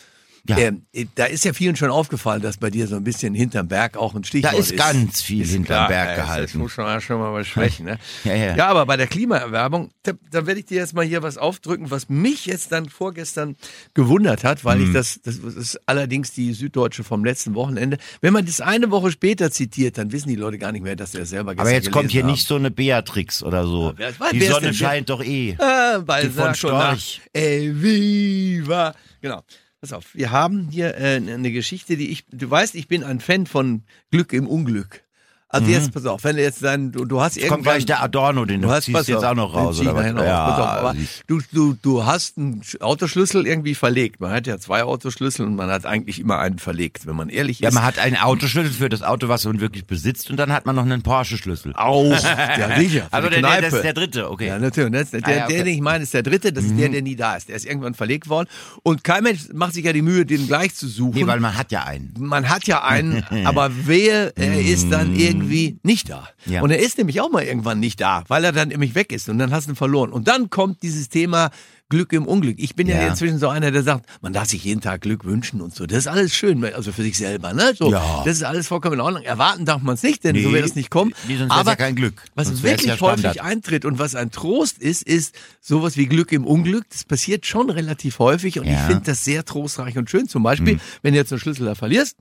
Ja. 0.48 0.56
Ähm, 0.58 0.86
da 1.14 1.26
ist 1.26 1.44
ja 1.44 1.52
vielen 1.52 1.76
schon 1.76 1.90
aufgefallen, 1.90 2.40
dass 2.42 2.56
bei 2.56 2.70
dir 2.70 2.86
so 2.86 2.96
ein 2.96 3.04
bisschen 3.04 3.34
hinterm 3.34 3.68
Berg 3.68 3.96
auch 3.96 4.14
ein 4.14 4.24
Stichwort 4.24 4.54
Da 4.54 4.58
ist 4.58 4.76
ganz 4.76 5.20
viel 5.22 5.42
Ist 5.42 5.50
hinterm 5.50 5.66
klar, 5.66 5.88
Berg 5.88 6.08
ja, 6.08 6.16
Das 6.16 6.24
gehalten. 6.24 6.58
muss 6.58 6.76
man 6.76 7.00
schon 7.02 7.20
mal 7.20 7.32
was 7.34 7.46
sprechen. 7.46 7.84
Ne? 7.86 7.98
Ja, 8.24 8.34
ja. 8.34 8.56
ja, 8.56 8.66
aber 8.68 8.86
bei 8.86 8.96
der 8.96 9.06
Klimaerwerbung, 9.06 9.90
da, 10.02 10.12
da 10.30 10.46
werde 10.46 10.60
ich 10.60 10.66
dir 10.66 10.78
jetzt 10.78 10.94
mal 10.94 11.04
hier 11.04 11.22
was 11.22 11.36
aufdrücken, 11.38 11.90
was 11.90 12.08
mich 12.08 12.46
jetzt 12.46 12.72
dann 12.72 12.88
vorgestern 12.88 13.56
gewundert 13.94 14.42
hat, 14.44 14.64
weil 14.64 14.78
Mhm. 14.78 14.86
ich 14.86 14.92
das, 14.92 15.20
das 15.22 15.36
ist 15.36 15.80
allerdings 15.86 16.32
die 16.32 16.52
Süddeutsche 16.54 17.04
vom 17.04 17.24
letzten 17.24 17.54
Wochenende. 17.54 17.98
Wenn 18.22 18.32
man 18.32 18.46
das 18.46 18.60
eine 18.62 18.90
Woche 18.90 19.10
später 19.10 19.50
zitiert, 19.50 19.98
dann 19.98 20.12
wissen 20.12 20.28
die 20.28 20.36
Leute 20.36 20.56
gar 20.58 20.72
nicht 20.72 20.82
mehr, 20.82 20.96
dass 20.96 21.12
der 21.12 21.26
selber 21.26 21.52
gestern 21.54 21.66
Aber 21.66 21.74
jetzt 21.74 21.90
kommt 21.92 22.10
hier 22.10 22.22
gelesen 22.22 22.32
nicht 22.36 22.46
so 22.48 22.56
eine 22.56 22.70
Beatrix 22.70 23.42
oder 23.42 23.66
so. 23.66 23.92
wer- 23.96 24.12
wer 24.18 24.30
die 24.30 24.38
ist 24.38 24.48
Sonne 24.50 24.72
scheint 24.72 25.10
doch 25.10 25.22
eh. 25.22 25.56
Ah, 25.58 25.98
bei 25.98 26.22
Die 26.22 26.28
von 26.30 26.44
Sag 26.44 26.56
schon 26.56 26.70
nach. 26.72 26.98
Storch. 26.98 27.20
Ey, 27.32 27.70
viva. 27.82 28.94
Genau. 29.20 29.42
Pass 29.80 29.92
auf, 29.92 30.14
wir 30.14 30.32
haben 30.32 30.68
hier 30.70 30.96
äh, 30.96 31.16
eine 31.16 31.52
Geschichte, 31.52 31.96
die 31.96 32.10
ich, 32.10 32.26
du 32.26 32.50
weißt, 32.50 32.74
ich 32.74 32.88
bin 32.88 33.04
ein 33.04 33.20
Fan 33.20 33.46
von 33.46 33.84
Glück 34.10 34.32
im 34.32 34.48
Unglück. 34.48 35.04
Also 35.50 35.70
jetzt, 35.70 35.92
pass 35.92 36.04
auf, 36.04 36.24
wenn 36.24 36.36
du 36.36 36.42
jetzt 36.42 36.62
dann, 36.62 36.92
du, 36.92 37.06
du 37.06 37.20
hast 37.22 37.36
Jetzt 37.36 37.48
kommt 37.48 37.60
irgendwann... 37.60 37.74
gleich 37.76 37.86
der 37.86 38.02
Adorno, 38.02 38.44
den 38.44 38.60
du, 38.60 38.68
Du 38.68 38.74
hast 38.74 38.84
ziehst 38.84 38.96
pass 38.98 39.06
jetzt 39.06 39.18
auf, 39.24 39.30
auch 39.30 39.34
noch 39.34 39.54
raus, 39.54 39.80
oder 39.80 39.94
was? 39.94 40.04
raus. 40.04 40.14
Pass 40.14 40.58
auf, 40.58 40.68
aber 40.68 40.94
du, 41.26 41.40
du, 41.52 41.74
du 41.80 42.04
hast 42.04 42.36
einen 42.36 42.60
Sch- 42.60 42.82
Autoschlüssel 42.82 43.46
irgendwie 43.46 43.74
verlegt. 43.74 44.20
Man 44.20 44.30
hat 44.30 44.46
ja 44.46 44.58
zwei 44.58 44.82
Autoschlüssel 44.82 45.46
und 45.46 45.56
man 45.56 45.70
hat 45.70 45.86
eigentlich 45.86 46.20
immer 46.20 46.38
einen 46.38 46.58
verlegt, 46.58 47.06
wenn 47.06 47.16
man 47.16 47.30
ehrlich 47.30 47.60
ja, 47.60 47.68
ist. 47.70 47.74
man 47.74 47.82
hat 47.84 47.98
einen 47.98 48.16
Autoschlüssel 48.16 48.72
für 48.74 48.90
das 48.90 49.02
Auto, 49.02 49.28
was 49.28 49.46
man 49.46 49.58
wirklich 49.60 49.86
besitzt, 49.86 50.30
und 50.30 50.36
dann 50.36 50.52
hat 50.52 50.66
man 50.66 50.76
noch 50.76 50.82
einen 50.84 51.00
Porsche-Schlüssel. 51.02 51.72
auch, 51.76 52.04
ja 52.22 52.76
sicher. 52.78 53.08
die 53.10 53.30
der, 53.30 53.40
der, 53.40 53.60
das 53.62 53.72
ist 53.72 53.84
der 53.84 53.94
dritte, 53.94 54.30
okay. 54.30 54.48
Ja, 54.48 54.58
natürlich. 54.58 54.92
Das, 54.92 55.10
der, 55.12 55.20
Ah, 55.24 55.30
ja, 55.30 55.36
der, 55.36 55.44
okay. 55.46 55.54
Mhm. 55.60 55.64
den 55.64 55.74
ich 55.74 55.80
meine, 55.80 56.04
ist 56.04 56.12
der 56.12 56.22
dritte. 56.22 56.52
Das 56.52 56.64
ist 56.64 56.78
der, 56.78 56.90
der 56.90 57.00
nie 57.00 57.16
da 57.16 57.36
ist. 57.36 57.48
Der 57.48 57.56
ist 57.56 57.64
irgendwann 57.64 57.94
verlegt 57.94 58.28
worden. 58.28 58.48
Und 58.82 59.02
kein 59.02 59.22
Mensch 59.22 59.48
macht 59.54 59.72
sich 59.72 59.84
ja 59.86 59.94
die 59.94 60.02
Mühe, 60.02 60.26
den 60.26 60.46
gleich 60.46 60.74
zu 60.74 60.88
suchen. 60.88 61.14
Nee, 61.14 61.26
weil 61.26 61.40
man 61.40 61.56
hat 61.56 61.72
ja 61.72 61.84
einen. 61.84 62.12
man 62.18 62.50
hat 62.50 62.66
ja 62.66 62.82
einen, 62.84 63.24
aber 63.46 63.70
wehe, 63.86 64.32
er 64.36 64.60
ist 64.60 64.90
dann 64.90 65.16
irgendwie 65.16 65.37
nicht 65.82 66.08
da. 66.10 66.28
Mhm. 66.46 66.52
Ja. 66.52 66.62
Und 66.62 66.70
er 66.70 66.78
ist 66.78 66.98
nämlich 66.98 67.20
auch 67.20 67.30
mal 67.30 67.42
irgendwann 67.44 67.80
nicht 67.80 68.00
da, 68.00 68.24
weil 68.28 68.44
er 68.44 68.52
dann 68.52 68.68
nämlich 68.68 68.94
weg 68.94 69.12
ist 69.12 69.28
und 69.28 69.38
dann 69.38 69.50
hast 69.52 69.66
du 69.68 69.72
ihn 69.72 69.76
verloren. 69.76 70.10
Und 70.12 70.28
dann 70.28 70.50
kommt 70.50 70.82
dieses 70.82 71.08
Thema 71.08 71.50
Glück 71.90 72.12
im 72.12 72.26
Unglück. 72.26 72.56
Ich 72.58 72.74
bin 72.76 72.86
ja, 72.86 73.00
Ja. 73.00 73.08
inzwischen 73.08 73.38
so 73.38 73.48
einer, 73.48 73.70
der 73.70 73.82
sagt, 73.82 74.04
man 74.20 74.34
darf 74.34 74.48
sich 74.48 74.62
jeden 74.64 74.82
Tag 74.82 75.00
Glück 75.00 75.24
wünschen 75.24 75.62
und 75.62 75.74
so. 75.74 75.86
Das 75.86 75.96
ist 75.98 76.06
alles 76.06 76.34
schön, 76.34 76.62
also 76.62 76.92
für 76.92 77.02
sich 77.02 77.16
selber, 77.16 77.54
ne? 77.54 77.72
So, 77.74 77.90
Ja. 77.90 78.22
das 78.26 78.36
ist 78.36 78.42
alles 78.42 78.68
vollkommen 78.68 78.94
in 78.96 79.00
Ordnung. 79.00 79.22
Erwarten 79.22 79.64
darf 79.64 79.80
man 79.80 79.94
es 79.94 80.02
nicht, 80.02 80.22
denn 80.24 80.36
so 80.36 80.48
Nee, 80.48 80.54
wird 80.54 80.66
es 80.66 80.74
nicht 80.74 80.90
kommen. 80.90 81.14
nee, 81.26 81.38
sonst 81.38 81.50
aber 81.50 81.70
ja 81.70 81.76
kein 81.76 81.96
Glück. 81.96 82.24
Was 82.34 82.48
Sonst 82.48 82.62
wirklich 82.62 82.86
ja 82.88 83.00
häufig 83.00 83.40
eintritt 83.40 83.86
und 83.86 83.98
was 83.98 84.14
ein 84.14 84.30
Trost 84.30 84.78
ist, 84.78 85.02
ist 85.02 85.34
sowas 85.62 85.96
wie 85.96 86.04
Glück 86.06 86.30
im 86.32 86.44
Unglück. 86.46 86.84
Das 86.90 87.04
passiert 87.04 87.46
schon 87.46 87.70
relativ 87.70 88.18
häufig 88.18 88.58
und 88.58 88.66
ich 88.66 88.72
Ja. 88.72 88.86
finde 88.86 89.04
das 89.06 89.24
sehr 89.24 89.46
trostreich 89.46 89.96
und 89.96 90.10
schön. 90.10 90.28
Zum 90.28 90.42
Beispiel, 90.42 90.78
wenn 91.00 91.14
du 91.14 91.18
jetzt 91.18 91.32
einen 91.32 91.40
Schlüssel 91.40 91.64
da 91.64 91.74
verlierst, 91.74 92.16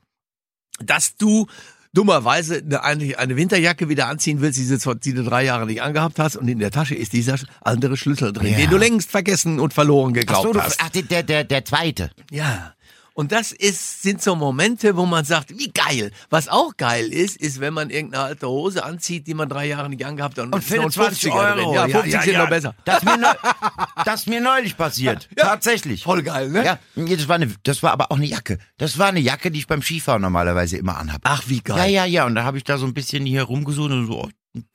dass 0.80 1.18
du 1.18 1.48
dummerweise 1.94 2.58
eine, 2.66 2.84
eine, 2.84 3.18
eine 3.18 3.36
Winterjacke 3.36 3.90
wieder 3.90 4.08
anziehen 4.08 4.42
willst, 4.42 4.60
die 4.60 4.68
du, 4.68 4.94
die 4.96 5.14
du 5.14 5.24
drei 5.24 5.44
Jahre 5.46 5.66
nicht 5.66 5.82
angehabt 5.82 6.20
hast 6.20 6.36
und 6.36 6.48
in 6.48 6.60
der 6.60 6.72
Tasche 6.72 6.96
ist 6.96 7.14
dieser 7.14 7.38
andere 7.62 7.98
Schlüssel 7.98 8.34
drin, 8.34 8.52
Ja. 8.52 8.58
den 8.58 8.70
du 8.70 8.78
längst 8.78 9.10
vergessen 9.12 9.60
und 9.60 9.74
verloren 9.74 10.12
Ach 10.12 10.20
geglaubt 10.20 10.44
so, 10.48 10.54
du, 10.54 10.62
hast. 10.62 10.78
ach, 10.82 10.90
der, 10.90 11.24
der, 11.24 11.44
der 11.44 11.66
zweite. 11.66 12.12
Ja. 12.32 12.74
Und 13.18 13.32
das 13.32 13.52
ist, 13.52 14.04
sind 14.04 14.22
so 14.22 14.36
Momente, 14.36 14.96
wo 14.96 15.08
man 15.08 15.26
sagt, 15.26 15.50
wie 15.58 15.72
geil. 15.72 16.12
Was 16.30 16.48
auch 16.48 16.78
geil 16.78 17.12
ist, 17.12 17.36
ist, 17.36 17.60
wenn 17.60 17.74
man 17.74 17.90
irgendeine 17.90 18.26
alte 18.26 18.48
Hose 18.48 18.86
anzieht, 18.86 19.26
die 19.26 19.34
man 19.34 19.50
drei 19.50 19.66
Jahre 19.66 19.90
nicht 19.90 20.06
angehabt 20.06 20.38
hat. 20.38 20.46
Und, 20.46 20.54
Und 20.54 20.60
ein 20.60 20.62
25 20.62 21.34
50er 21.34 21.54
drin. 21.56 21.66
Euro. 21.66 21.74
Ja, 21.74 21.88
50 21.88 22.22
sind 22.22 22.38
noch 22.38 22.48
besser. 22.50 22.76
Das 22.86 22.98
ist 22.98 23.06
mir, 23.06 23.18
neu, 23.18 23.34
das 24.06 24.20
ist 24.20 24.28
mir 24.28 24.40
neulich 24.40 24.78
passiert. 24.78 25.28
Tatsächlich. 25.36 26.04
Voll 26.04 26.22
geil, 26.22 26.50
ne? 26.50 26.64
Ja, 26.64 26.80
das 26.94 27.28
war, 27.28 27.38
eine, 27.38 27.52
das 27.64 27.82
war 27.82 27.92
aber 27.92 28.12
auch 28.12 28.18
eine 28.18 28.28
Jacke. 28.28 28.60
Das 28.78 29.00
war 29.00 29.08
eine 29.08 29.20
Jacke, 29.20 29.50
die 29.50 29.58
ich 29.58 29.68
beim 29.68 29.82
Skifahren 29.82 30.22
normalerweise 30.22 30.78
immer 30.78 30.98
anhabe. 31.00 31.22
Ach, 31.24 31.42
wie 31.48 31.62
geil. 31.62 31.78
Ja, 31.78 31.86
ja, 31.86 32.06
ja. 32.06 32.26
Und 32.28 32.36
da 32.36 32.44
habe 32.44 32.60
ich 32.60 32.66
da 32.66 32.78
so 32.78 32.86
ein 32.86 32.94
bisschen 32.94 33.26
hier 33.26 33.42
rumgesucht 33.42 33.90
und 33.90 34.06
so, 34.06 34.26
oh, 34.26 34.30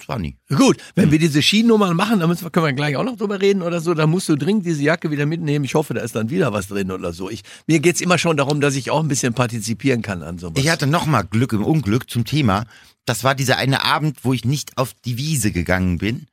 20. 0.05 0.37
Gut, 0.57 0.77
wenn 0.95 1.11
wir 1.11 1.19
diese 1.19 1.43
Skinummern 1.43 1.97
machen, 1.97 2.21
dann 2.21 2.29
müssen 2.29 2.45
wir, 2.45 2.51
können 2.51 2.67
wir 2.67 2.73
gleich 2.73 2.97
auch 2.97 3.05
noch 3.05 3.17
drüber 3.17 3.41
reden 3.41 3.63
oder 3.63 3.81
so, 3.81 3.95
dann 3.95 4.11
musst 4.11 4.29
du 4.29 4.37
dringend 4.37 4.67
diese 4.67 4.83
Jacke 4.83 5.11
wieder 5.11 5.27
mitnehmen. 5.27 5.65
Ich 5.65 5.75
hoffe, 5.75 5.95
da 5.95 6.01
ist 6.01 6.15
dann 6.15 6.31
wieder 6.31 6.53
was 6.53 6.69
drin 6.69 6.91
oder 6.91 7.13
so. 7.13 7.31
Ich, 7.31 7.43
mir 7.67 7.81
geht's 7.81 8.01
immer 8.01 8.19
schon 8.19 8.37
darum, 8.37 8.61
dass 8.61 8.75
ich 8.75 8.91
auch 8.91 9.01
ein 9.01 9.09
bisschen 9.09 9.35
partizipieren 9.35 10.03
kann 10.03 10.23
an 10.23 10.39
sowas. 10.39 10.63
Ich 10.63 10.71
hatte 10.71 10.87
noch 10.87 11.07
mal 11.07 11.23
Glück 11.23 11.53
im 11.53 11.65
Unglück 11.65 12.11
zum 12.11 12.25
Thema. 12.25 12.67
Das 13.05 13.25
war 13.25 13.35
dieser 13.35 13.57
eine 13.57 13.85
Abend, 13.85 14.19
wo 14.23 14.33
ich 14.33 14.45
nicht 14.45 14.79
auf 14.79 14.95
die 15.05 15.17
Wiese 15.17 15.53
gegangen 15.53 15.99
bin, 15.99 16.27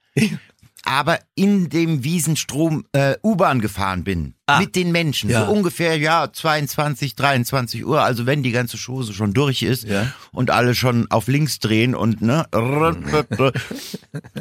aber 0.90 1.20
in 1.36 1.70
dem 1.70 2.04
Wiesenstrom 2.04 2.84
äh, 2.94 3.16
U-Bahn 3.24 3.62
gefahren 3.62 4.04
bin. 4.04 4.34
Ah. 4.48 4.60
Mit 4.60 4.76
den 4.76 4.92
Menschen. 4.92 5.30
Ja. 5.30 5.46
So 5.46 5.52
ungefähr, 5.52 5.96
ja, 6.00 6.34
22, 6.34 7.16
23 7.16 7.86
Uhr. 7.86 8.02
Also 8.02 8.26
wenn 8.26 8.42
die 8.42 8.50
ganze 8.52 8.78
Chose 8.78 9.14
schon 9.14 9.36
durch 9.36 9.62
ist 9.62 9.84
Ja. 9.88 10.12
und 10.32 10.50
alle 10.50 10.74
schon 10.74 11.06
auf 11.12 11.28
links 11.28 11.60
drehen 11.60 11.94
und 11.94 12.24
ne. 12.24 12.48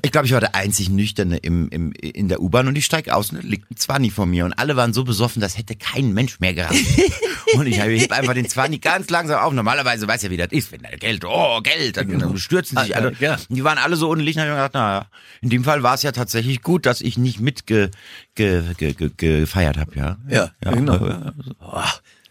Ich 0.02 0.10
glaube, 0.10 0.26
ich 0.26 0.32
war 0.32 0.40
der 0.40 0.54
einzig 0.54 0.88
Nüchterne 0.88 1.36
im, 1.36 1.68
im, 1.68 1.92
in 1.92 2.28
der 2.28 2.40
U-Bahn 2.40 2.66
und 2.68 2.76
ich 2.76 2.86
steig 2.86 3.10
aus 3.10 3.30
und 3.30 3.42
da 3.42 3.46
liegt 3.46 3.70
ein 3.70 3.76
Zwanni 3.76 4.08
vor 4.10 4.24
mir 4.24 4.46
und 4.46 4.54
alle 4.54 4.74
waren 4.76 4.94
so 4.94 5.04
besoffen, 5.04 5.42
das 5.42 5.58
hätte 5.58 5.76
kein 5.76 6.14
Mensch 6.14 6.40
mehr 6.40 6.54
gehabt. 6.54 6.74
und 7.54 7.66
ich 7.66 7.78
heb 7.78 8.10
einfach 8.12 8.32
den 8.32 8.48
Zwanni 8.48 8.78
ganz 8.78 9.10
langsam 9.10 9.40
auf. 9.40 9.52
Normalerweise 9.52 10.08
weiß 10.08 10.22
ja, 10.22 10.30
wie 10.30 10.38
das 10.38 10.48
ist, 10.52 10.72
wenn 10.72 10.80
da 10.80 10.88
Geld, 10.96 11.26
oh, 11.26 11.60
Geld, 11.60 11.98
dann, 11.98 12.18
dann 12.18 12.38
stürzen 12.38 12.78
sich 12.78 12.96
Ah, 12.96 13.00
alle. 13.00 13.12
Die 13.50 13.64
waren 13.64 13.76
alle 13.76 13.96
so 13.96 14.08
unlicht, 14.08 14.38
und 14.38 14.44
hab 14.44 14.48
ich 14.48 14.54
gedacht, 14.54 14.74
naja, 14.74 15.06
in 15.42 15.50
dem 15.50 15.64
Fall 15.64 15.82
war 15.82 15.94
es 15.94 16.02
ja 16.02 16.12
tatsächlich 16.12 16.37
gut, 16.62 16.86
dass 16.86 17.00
ich 17.00 17.18
nicht 17.18 17.40
mitge 17.40 17.90
ge, 18.34 18.62
ge, 18.76 18.92
ge, 18.92 19.10
gefeiert 19.16 19.76
habe, 19.76 19.94
ja. 19.96 20.16
Ja, 20.28 20.50
ja 20.64 20.70
genau. 20.72 21.06
ja. 21.06 21.32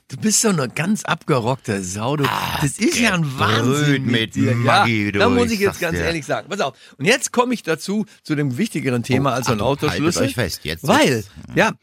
Du 0.09 0.15
bist 0.15 0.39
so 0.39 0.47
eine 0.47 0.69
ganz 0.69 1.03
abgerockte 1.03 1.83
Sau. 1.83 2.15
Du, 2.15 2.23
das 2.61 2.79
ist 2.79 2.97
ja 2.97 3.13
ein 3.13 3.25
Wahnsinn 3.37 4.05
mit 4.05 4.11
mit 4.11 4.35
dir. 4.35 4.55
Maggi, 4.55 5.05
ja, 5.07 5.11
du, 5.11 5.19
da 5.19 5.27
muss 5.29 5.47
ich 5.47 5.53
ich 5.55 5.59
jetzt 5.59 5.81
ganz 5.81 5.97
dir. 5.97 6.05
ehrlich 6.05 6.25
sagen. 6.25 6.47
Pass 6.47 6.61
auf. 6.61 6.77
Und 6.97 7.03
jetzt 7.03 7.33
komme 7.33 7.53
ich 7.53 7.61
dazu, 7.61 8.05
zu 8.23 8.35
dem 8.35 8.57
wichtigeren 8.57 9.03
Thema 9.03 9.31
Oh, 9.31 9.33
als 9.33 9.47
ein 9.47 9.55
Achtung, 9.55 9.67
Autoschlüssel. 9.67 10.21
haltet 10.21 10.29
euch 10.29 10.35
fest, 10.35 10.61
jetzt 10.63 10.87
Weil, 10.87 11.25
ja, 11.55 11.73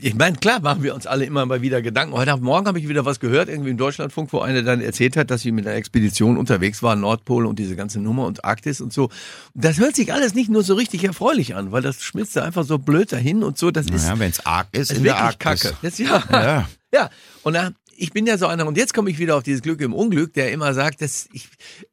ich 0.00 0.14
meine, 0.14 0.36
klar 0.36 0.60
machen 0.60 0.82
wir 0.82 0.94
uns 0.94 1.06
alle 1.06 1.24
immer 1.24 1.44
mal 1.44 1.60
wieder 1.60 1.82
Gedanken. 1.82 2.14
Heute 2.14 2.36
Morgen 2.36 2.66
habe 2.68 2.78
ich 2.78 2.88
wieder 2.88 3.04
was 3.04 3.18
gehört, 3.18 3.48
irgendwie 3.48 3.70
im 3.70 3.76
Deutschlandfunk, 3.76 4.32
wo 4.32 4.40
einer 4.40 4.62
dann 4.62 4.80
erzählt 4.80 5.16
hat, 5.16 5.30
dass 5.30 5.40
sie 5.42 5.50
mit 5.50 5.66
einer 5.66 5.74
Expedition 5.76 6.36
unterwegs 6.36 6.82
war, 6.82 6.94
Nordpol 6.94 7.46
und 7.46 7.58
diese 7.58 7.74
ganze 7.74 7.98
Nummer 8.00 8.26
und 8.26 8.44
Arktis 8.44 8.80
und 8.80 8.92
so. 8.92 9.10
Das 9.54 9.78
hört 9.78 9.96
sich 9.96 10.12
alles 10.12 10.34
nicht 10.34 10.50
nur 10.50 10.62
so 10.62 10.74
richtig 10.74 11.02
erfreulich 11.02 11.56
an, 11.56 11.72
weil 11.72 11.82
das 11.82 12.02
schmilzt 12.02 12.36
da 12.36 12.44
einfach 12.44 12.64
so 12.64 12.78
blöd 12.78 13.10
dahin 13.12 13.42
und 13.42 13.58
so. 13.58 13.72
Das 13.72 13.86
ist, 13.86 14.04
Naja, 14.04 14.18
wenn 14.20 14.30
es 14.30 14.46
arg 14.46 14.68
ist, 14.72 14.92
ist 14.92 14.98
in 14.98 15.04
der 15.04 15.16
Arktis. 15.16 15.62
kacke. 15.62 15.76
Das, 15.82 15.98
ja. 15.98 16.22
Ja. 16.30 16.68
ja. 16.94 17.10
Und 17.42 17.54
da, 17.54 17.70
ich 18.00 18.12
bin 18.12 18.26
ja 18.26 18.38
so 18.38 18.46
einer, 18.46 18.66
und 18.66 18.76
jetzt 18.76 18.94
komme 18.94 19.10
ich 19.10 19.18
wieder 19.18 19.36
auf 19.36 19.42
dieses 19.42 19.62
Glück 19.62 19.80
im 19.80 19.92
Unglück, 19.92 20.32
der 20.34 20.50
immer 20.52 20.72
sagt, 20.74 21.02
dass 21.02 21.28
ich, 21.32 21.48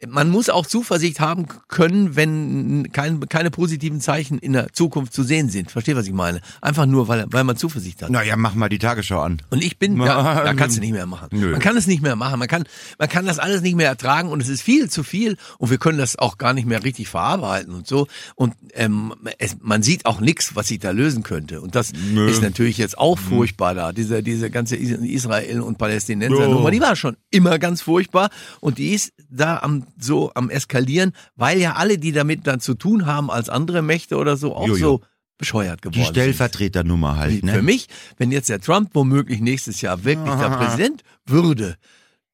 man 0.07 0.29
muss 0.29 0.49
auch 0.49 0.65
Zuversicht 0.65 1.19
haben 1.19 1.47
können, 1.67 2.15
wenn 2.15 2.91
kein, 2.91 3.19
keine 3.27 3.51
positiven 3.51 3.99
Zeichen 3.99 4.39
in 4.39 4.53
der 4.53 4.71
Zukunft 4.73 5.13
zu 5.13 5.23
sehen 5.23 5.49
sind. 5.49 5.69
Versteht, 5.69 5.95
was 5.97 6.07
ich 6.07 6.13
meine? 6.13 6.39
Einfach 6.61 6.85
nur, 6.85 7.07
weil, 7.07 7.25
weil 7.29 7.43
man 7.43 7.57
Zuversicht 7.57 8.01
hat. 8.01 8.09
Naja, 8.09 8.35
mach 8.37 8.55
mal 8.55 8.69
die 8.69 8.79
Tagesschau 8.79 9.19
an. 9.21 9.41
Und 9.49 9.61
ich 9.63 9.77
bin, 9.77 9.97
ja, 10.01 10.43
da 10.45 10.53
kannst 10.53 10.77
du 10.77 10.81
nicht 10.81 10.93
mehr 10.93 11.05
machen. 11.05 11.27
Nö. 11.31 11.51
Man 11.51 11.59
kann 11.59 11.75
es 11.75 11.87
nicht 11.87 12.01
mehr 12.01 12.15
machen. 12.15 12.39
Man 12.39 12.47
kann, 12.47 12.63
man 12.97 13.09
kann 13.09 13.25
das 13.25 13.37
alles 13.37 13.61
nicht 13.61 13.75
mehr 13.75 13.89
ertragen 13.89 14.29
und 14.29 14.41
es 14.41 14.47
ist 14.49 14.61
viel 14.61 14.89
zu 14.89 15.03
viel 15.03 15.35
und 15.57 15.69
wir 15.69 15.77
können 15.77 15.97
das 15.97 16.17
auch 16.17 16.37
gar 16.37 16.53
nicht 16.53 16.67
mehr 16.67 16.83
richtig 16.83 17.09
verarbeiten 17.09 17.73
und 17.73 17.85
so. 17.85 18.07
Und 18.35 18.53
ähm, 18.73 19.13
es, 19.39 19.57
man 19.61 19.83
sieht 19.83 20.05
auch 20.05 20.21
nichts, 20.21 20.55
was 20.55 20.69
sich 20.69 20.79
da 20.79 20.91
lösen 20.91 21.23
könnte. 21.23 21.59
Und 21.61 21.75
das 21.75 21.91
ist 21.91 22.41
natürlich 22.41 22.77
jetzt 22.77 22.97
auch 22.97 23.19
furchtbar 23.19 23.75
da. 23.75 23.91
Diese, 23.91 24.23
diese 24.23 24.49
ganze 24.49 24.77
Is- 24.77 24.91
Israel 24.91 25.59
und 25.61 25.77
Palästinenser 25.77 25.96
Ja. 26.39 26.47
Nummer, 26.47 26.71
die 26.71 26.81
war 26.81 26.95
schon 26.95 27.17
immer 27.31 27.59
ganz 27.59 27.81
furchtbar 27.81 28.29
und 28.59 28.77
die 28.77 28.93
ist 28.93 29.13
da 29.29 29.57
am 29.57 29.85
so 29.99 30.31
am 30.35 30.49
eskalieren, 30.49 31.13
weil 31.35 31.59
ja 31.59 31.73
alle, 31.75 31.97
die 31.97 32.11
damit 32.11 32.47
dann 32.47 32.59
zu 32.59 32.73
tun 32.73 33.05
haben 33.05 33.29
als 33.31 33.49
andere 33.49 33.81
Mächte 33.81 34.17
oder 34.17 34.37
so, 34.37 34.55
auch 34.55 34.67
Jo, 34.67 34.75
jo. 34.75 34.79
so 34.79 35.01
bescheuert 35.37 35.81
geworden 35.81 35.99
Die 35.99 36.03
sind. 36.05 36.13
Stellvertreternummer 36.15 37.15
halt, 37.17 37.43
ne? 37.43 37.53
Für 37.53 37.61
mich, 37.61 37.87
wenn 38.17 38.31
jetzt 38.31 38.49
der 38.49 38.59
Trump 38.59 38.89
womöglich 38.93 39.39
nächstes 39.39 39.81
Jahr 39.81 40.03
wirklich 40.03 40.33
der 40.35 40.49
Präsident 40.49 41.03
würde, 41.25 41.75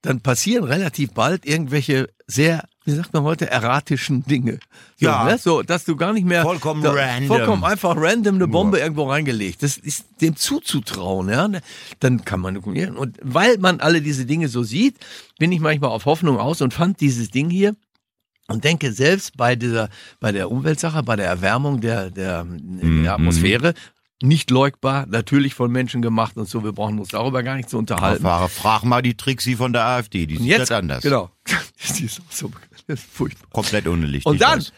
dann 0.01 0.21
passieren 0.21 0.63
relativ 0.63 1.11
bald 1.11 1.45
irgendwelche 1.45 2.09
sehr 2.27 2.63
wie 2.85 2.91
sagt 2.91 3.13
man 3.13 3.23
heute, 3.23 3.49
erratischen 3.49 4.23
Dinge. 4.25 4.59
So, 4.97 5.05
Ja. 5.05 5.23
Ne? 5.23 5.37
So, 5.37 5.63
dass 5.63 5.85
du 5.85 5.95
gar 5.95 6.11
nicht 6.13 6.25
mehr. 6.25 6.41
Vollkommen 6.43 6.85
random. 6.85 7.27
Vollkommen 7.27 7.63
einfach 7.63 7.95
random 7.97 8.35
eine 8.35 8.47
Bombe 8.47 8.79
irgendwo 8.79 9.09
reingelegt. 9.09 9.63
Das 9.63 9.77
ist 9.77 10.05
dem 10.21 10.35
zuzutrauen, 10.35 11.29
ja. 11.29 11.47
Dann 11.99 12.25
kann 12.25 12.39
man, 12.41 12.57
und 12.57 13.17
weil 13.21 13.57
man 13.59 13.79
alle 13.79 14.01
diese 14.01 14.25
Dinge 14.25 14.47
so 14.49 14.63
sieht, 14.63 14.97
bin 15.39 15.51
ich 15.51 15.59
manchmal 15.59 15.91
auf 15.91 16.05
Hoffnung 16.05 16.37
aus 16.39 16.61
und 16.61 16.73
fand 16.73 16.99
dieses 16.99 17.29
Ding 17.31 17.49
hier 17.49 17.75
und 18.47 18.63
denke 18.65 18.91
selbst 18.91 19.37
bei 19.37 19.55
dieser, 19.55 19.89
bei 20.19 20.31
der 20.33 20.51
Umweltsache, 20.51 21.03
bei 21.03 21.15
der 21.15 21.27
Erwärmung 21.27 21.79
der, 21.79 22.09
der, 22.09 22.43
Mhm. 22.43 23.03
der 23.03 23.13
Atmosphäre, 23.13 23.73
nicht 24.21 24.51
leugbar, 24.51 25.05
natürlich 25.07 25.53
von 25.53 25.69
Menschen 25.71 26.01
gemacht 26.01 26.37
und 26.37 26.47
so, 26.47 26.63
wir 26.63 26.71
brauchen 26.71 26.97
uns 26.99 27.09
darüber 27.09 27.43
gar 27.43 27.55
nicht 27.55 27.69
zu 27.69 27.77
unterhalten. 27.77 28.23
Fahrer, 28.23 28.47
frag 28.47 28.83
mal 28.83 29.01
die 29.01 29.15
Trixie 29.15 29.55
von 29.55 29.73
der 29.73 29.85
AfD, 29.85 30.25
die 30.25 30.37
sieht 30.37 30.45
jetzt, 30.47 30.59
das 30.69 30.71
anders. 30.71 31.03
genau, 31.03 31.29
die 31.97 32.05
ist 32.05 32.21
auch 32.21 32.31
so, 32.31 32.51
das 32.87 32.99
ist 32.99 33.09
furchtbar. 33.09 33.49
Komplett 33.51 33.87
ohne 33.87 34.05
Licht. 34.05 34.25
Und 34.25 34.41
dann, 34.41 34.59
weiß. 34.59 34.73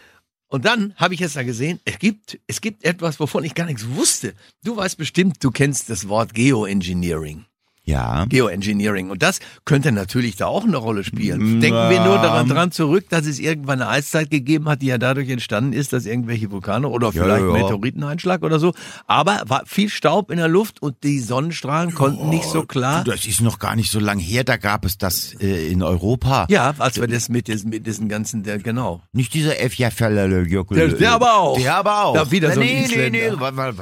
und 0.47 0.65
dann 0.65 0.95
habe 0.95 1.13
ich 1.13 1.19
jetzt 1.19 1.35
da 1.35 1.43
gesehen, 1.43 1.79
es 1.85 2.00
gibt, 2.00 2.39
es 2.47 2.62
gibt 2.62 2.83
etwas, 2.83 3.19
wovon 3.19 3.43
ich 3.43 3.55
gar 3.55 3.65
nichts 3.65 3.88
wusste. 3.88 4.33
Du 4.63 4.75
weißt 4.75 4.97
bestimmt, 4.97 5.43
du 5.43 5.51
kennst 5.51 5.89
das 5.89 6.07
Wort 6.07 6.33
Geoengineering. 6.33 7.45
Ja. 7.85 8.25
Geoengineering. 8.25 9.09
Und 9.11 9.21
das 9.21 9.39
könnte 9.63 9.91
natürlich 9.91 10.35
da 10.35 10.47
auch 10.47 10.63
eine 10.63 10.77
Rolle 10.77 11.03
spielen. 11.03 11.61
Denken 11.61 11.89
wir 11.89 12.03
nur 12.03 12.15
daran 12.17 12.47
dran 12.49 12.71
zurück, 12.71 13.05
dass 13.09 13.25
es 13.27 13.39
irgendwann 13.39 13.81
eine 13.81 13.89
Eiszeit 13.91 14.31
gegeben 14.31 14.67
hat, 14.67 14.81
die 14.81 14.87
ja 14.87 14.97
dadurch 14.97 15.29
entstanden 15.29 15.73
ist, 15.73 15.93
dass 15.93 16.05
irgendwelche 16.05 16.49
Vulkane 16.51 16.87
oder 16.87 17.11
vielleicht 17.11 17.45
ja. 17.45 17.51
Meteoriteneinschlag 17.51 18.41
oder 18.43 18.59
so. 18.59 18.73
Aber 19.07 19.43
war 19.47 19.63
viel 19.65 19.89
Staub 19.89 20.31
in 20.31 20.37
der 20.37 20.47
Luft 20.47 20.81
und 20.81 21.03
die 21.03 21.19
Sonnenstrahlen 21.19 21.93
konnten 21.93 22.29
nicht 22.29 22.45
so 22.45 22.63
klar. 22.63 23.03
Du, 23.03 23.11
das 23.11 23.25
ist 23.25 23.41
noch 23.41 23.59
gar 23.59 23.75
nicht 23.75 23.91
so 23.91 23.99
lang 23.99 24.17
her, 24.19 24.43
da 24.43 24.57
gab 24.57 24.83
es 24.85 24.97
das 24.97 25.35
äh, 25.39 25.67
in 25.71 25.83
Europa. 25.83 26.47
Ja, 26.49 26.73
als 26.79 26.99
wir 26.99 27.07
das 27.07 27.29
mit, 27.29 27.47
diesen- 27.47 27.69
mit 27.69 27.85
diesen 27.85 28.09
ganzen, 28.09 28.41
der, 28.43 28.57
genau. 28.57 29.01
Nicht 29.13 29.33
dieser 29.33 29.61
F. 29.61 29.75
Ja, 29.75 29.89
Der- 29.91 30.87
der 30.87 31.11
aber 31.11 31.35
auch. 31.35 31.57
Der 31.59 31.75
aber 31.75 32.05
auch. 32.05 32.13
Da 32.15 32.31
wieder 32.31 32.51
so 32.51 32.61
ein 32.61 32.65
nee, 32.65 32.87
nee, 32.89 33.09
nee, 33.11 33.29
war 33.37 33.51
das? 33.51 33.75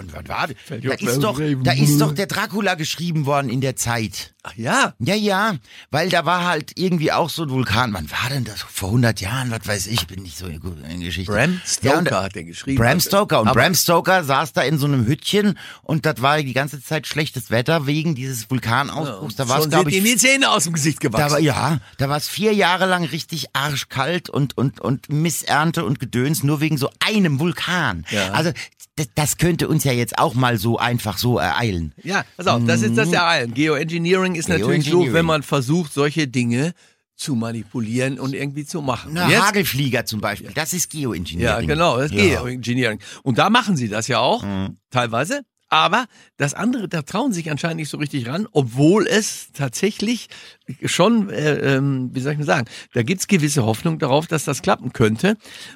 Da 0.67 0.93
ist, 0.93 1.23
doch, 1.23 1.39
da 1.63 1.71
ist 1.71 2.01
doch 2.01 2.11
der 2.11 2.27
Dracula 2.27 2.75
geschrieben 2.75 3.25
worden 3.25 3.49
in 3.49 3.61
der 3.61 3.75
Zeit. 3.75 3.92
tight. 3.93 4.32
Ach 4.45 4.53
ja, 4.57 4.93
Ja, 4.99 5.15
ja, 5.15 5.55
weil 5.89 6.09
da 6.09 6.25
war 6.25 6.43
halt 6.45 6.73
irgendwie 6.75 7.13
auch 7.13 7.29
so 7.29 7.43
ein 7.43 7.49
Vulkan. 7.49 7.93
Wann 7.93 8.11
war 8.11 8.29
denn 8.29 8.43
das? 8.43 8.61
Vor 8.61 8.89
100 8.89 9.21
Jahren, 9.21 9.51
was 9.51 9.65
weiß 9.65 9.87
ich, 9.87 10.05
bin 10.07 10.21
nicht 10.21 10.37
so 10.37 10.47
gut 10.47 10.77
in 10.91 10.99
Geschichte. 10.99 11.31
Bram 11.31 11.61
Ja, 11.81 11.97
und- 11.97 12.07
Stoker 12.07 12.23
hat 12.23 12.35
er 12.35 12.43
geschrieben. 12.43 12.77
Bram 12.77 12.99
Stoker. 12.99 13.39
Und 13.39 13.53
Bram 13.53 13.73
Stoker 13.73 14.25
saß 14.25 14.51
da 14.51 14.61
in 14.63 14.77
so 14.77 14.85
einem 14.85 15.05
Hüttchen 15.05 15.57
und 15.81 16.05
das 16.05 16.21
war 16.21 16.41
die 16.41 16.51
ganze 16.51 16.83
Zeit 16.83 17.07
schlechtes 17.07 17.51
Wetter 17.51 17.87
wegen 17.87 18.15
dieses 18.15 18.49
Vulkanausbruchs. 18.51 19.37
Da 19.37 19.47
war 19.47 19.59
es, 19.59 19.69
glaube 19.69 19.89
sind 19.91 19.99
ihm 19.99 20.05
ich, 20.05 20.11
die 20.11 20.17
Zähne 20.17 20.49
aus 20.51 20.65
dem 20.65 20.73
Gesicht 20.73 20.99
gewachsen. 20.99 21.25
da 21.25 21.31
war, 21.31 21.39
ja, 21.39 21.79
da 21.97 22.09
war 22.09 22.17
es 22.17 22.27
vier 22.27 22.53
Jahre 22.53 22.85
lang 22.85 23.05
richtig 23.05 23.47
arschkalt 23.53 24.29
und, 24.29 24.57
und, 24.57 24.81
und 24.81 25.07
Missernte 25.07 25.85
und 25.85 26.01
Gedöns, 26.01 26.43
nur 26.43 26.59
wegen 26.59 26.77
so 26.77 26.89
einem 26.99 27.39
Vulkan. 27.39 28.05
Ja. 28.11 28.31
Also, 28.31 28.51
das, 28.95 29.07
das 29.15 29.37
könnte 29.37 29.67
uns 29.67 29.83
ja 29.85 29.91
jetzt 29.91 30.19
auch 30.19 30.35
mal 30.35 30.57
so 30.59 30.77
einfach 30.77 31.17
so 31.17 31.39
ereilen. 31.39 31.93
Ja, 32.03 32.25
pass 32.37 32.45
auf, 32.45 32.61
das 32.67 32.83
ist 32.83 32.95
das 32.95 33.09
der 33.09 33.25
einen. 33.25 33.53
Geoengineering 34.33 34.79
ist 34.79 34.87
natürlich 34.87 34.89
so, 35.09 35.13
wenn 35.13 35.25
man 35.25 35.43
versucht, 35.43 35.93
solche 35.93 36.27
Dinge 36.27 36.73
zu 37.15 37.35
manipulieren 37.35 38.19
und 38.19 38.33
irgendwie 38.33 38.65
zu 38.65 38.81
machen. 38.81 39.11
Na, 39.13 39.29
Jetzt- 39.29 39.41
Hagelflieger 39.43 40.05
zum 40.05 40.19
Beispiel, 40.19 40.51
das 40.55 40.73
ist 40.73 40.93
ja, 40.93 41.01
Geoengineering. 41.01 41.67
genau, 41.67 41.97
das 41.97 42.11
ist 42.11 42.17
Ja. 42.17 42.41
Geoengineering. 42.41 42.99
Und 43.21 43.37
da 43.37 43.49
machen 43.49 43.77
sie 43.77 43.87
das 43.87 44.07
ja 44.07 44.19
auch, 44.19 44.43
Mhm. 44.43 44.77
teilweise. 44.89 45.41
Aber 45.69 46.05
das 46.37 46.53
andere, 46.53 46.87
da 46.87 47.01
trauen 47.01 47.33
sich 47.33 47.49
anscheinend 47.49 47.77
nicht 47.77 47.89
so 47.89 47.97
richtig 47.97 48.27
ran, 48.27 48.47
obwohl 48.51 49.07
es 49.07 49.47
tatsächlich 49.53 50.27
schon, 50.85 51.29
äh, 51.29 51.75
ähm, 51.75 52.09
wie 52.13 52.19
soll 52.21 52.31
ich 52.33 52.37
mal 52.37 52.45
sagen, 52.45 52.67
da 52.93 53.03
gibt's 53.03 53.27
gewisse 53.27 53.65
Hoffnung 53.65 53.99
darauf, 53.99 54.27
dass 54.27 54.45
das 54.45 54.61
klappen 54.61 54.93
könnte, 54.93 55.35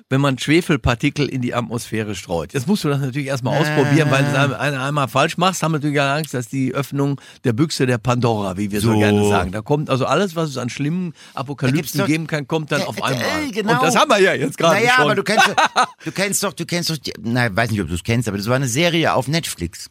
wenn 0.10 0.22
man 0.22 0.38
Schwefelpartikel 0.39 1.27
in 1.27 1.41
die 1.41 1.53
Atmosphäre 1.53 2.15
streut. 2.15 2.53
Jetzt 2.53 2.67
musst 2.67 2.84
du 2.84 2.89
das 2.89 3.01
natürlich 3.01 3.27
erstmal 3.27 3.60
ausprobieren, 3.60 4.10
weil 4.12 4.24
du 4.24 4.32
das 4.32 4.53
einer 4.53 4.82
einmal 4.84 5.08
falsch 5.10 5.38
machst, 5.38 5.62
haben 5.63 5.74
wir 5.74 5.79
natürlich 5.79 6.00
Angst, 6.01 6.34
dass 6.34 6.48
die 6.48 6.74
Öffnung 6.74 7.20
der 7.44 7.53
Büchse 7.53 7.86
der 7.86 7.98
Pandora, 7.98 8.56
wie 8.58 8.72
wir 8.72 8.79
so, 8.82 8.94
So. 8.94 9.00
gerne 9.00 9.27
sagen, 9.27 9.51
da 9.51 9.62
kommt 9.62 9.89
also 9.89 10.06
alles, 10.06 10.36
was 10.36 10.50
es 10.50 10.58
an 10.58 10.70
schlimmen 10.70 11.13
Apokalypsen 11.34 12.00
doch- 12.00 12.08
geben 12.08 12.27
kann, 12.27 12.48
kommt 12.48 12.72
dann 12.72 12.82
Äh, 12.82 12.86
auf 12.86 12.98
äh, 13.00 13.03
einmal. 13.03 13.51
genau. 13.51 13.74
Und 13.74 13.84
das 13.84 13.96
haben 13.98 14.10
wir 14.10 14.20
ja 14.20 14.34
jetzt 14.34 14.58
gerade 14.58 14.75
Naja, 14.79 14.94
schon. 14.96 15.03
aber 15.03 15.15
du 15.15 15.24
kennst, 15.24 15.48
du 16.06 16.12
kennst 16.12 16.44
doch, 16.44 16.53
du 16.53 16.65
kennst 16.65 16.89
doch, 16.89 16.98
na, 17.22 17.53
weiß 17.53 17.72
nicht, 17.72 17.82
ob 17.82 17.89
du 17.89 17.94
es 17.96 18.03
kennst, 18.03 18.27
aber 18.29 18.38
das 18.38 18.48
war 18.48 18.56
eine 18.56 18.67
Serie 18.67 19.13
auf 19.13 19.27
Netflix. 19.27 19.89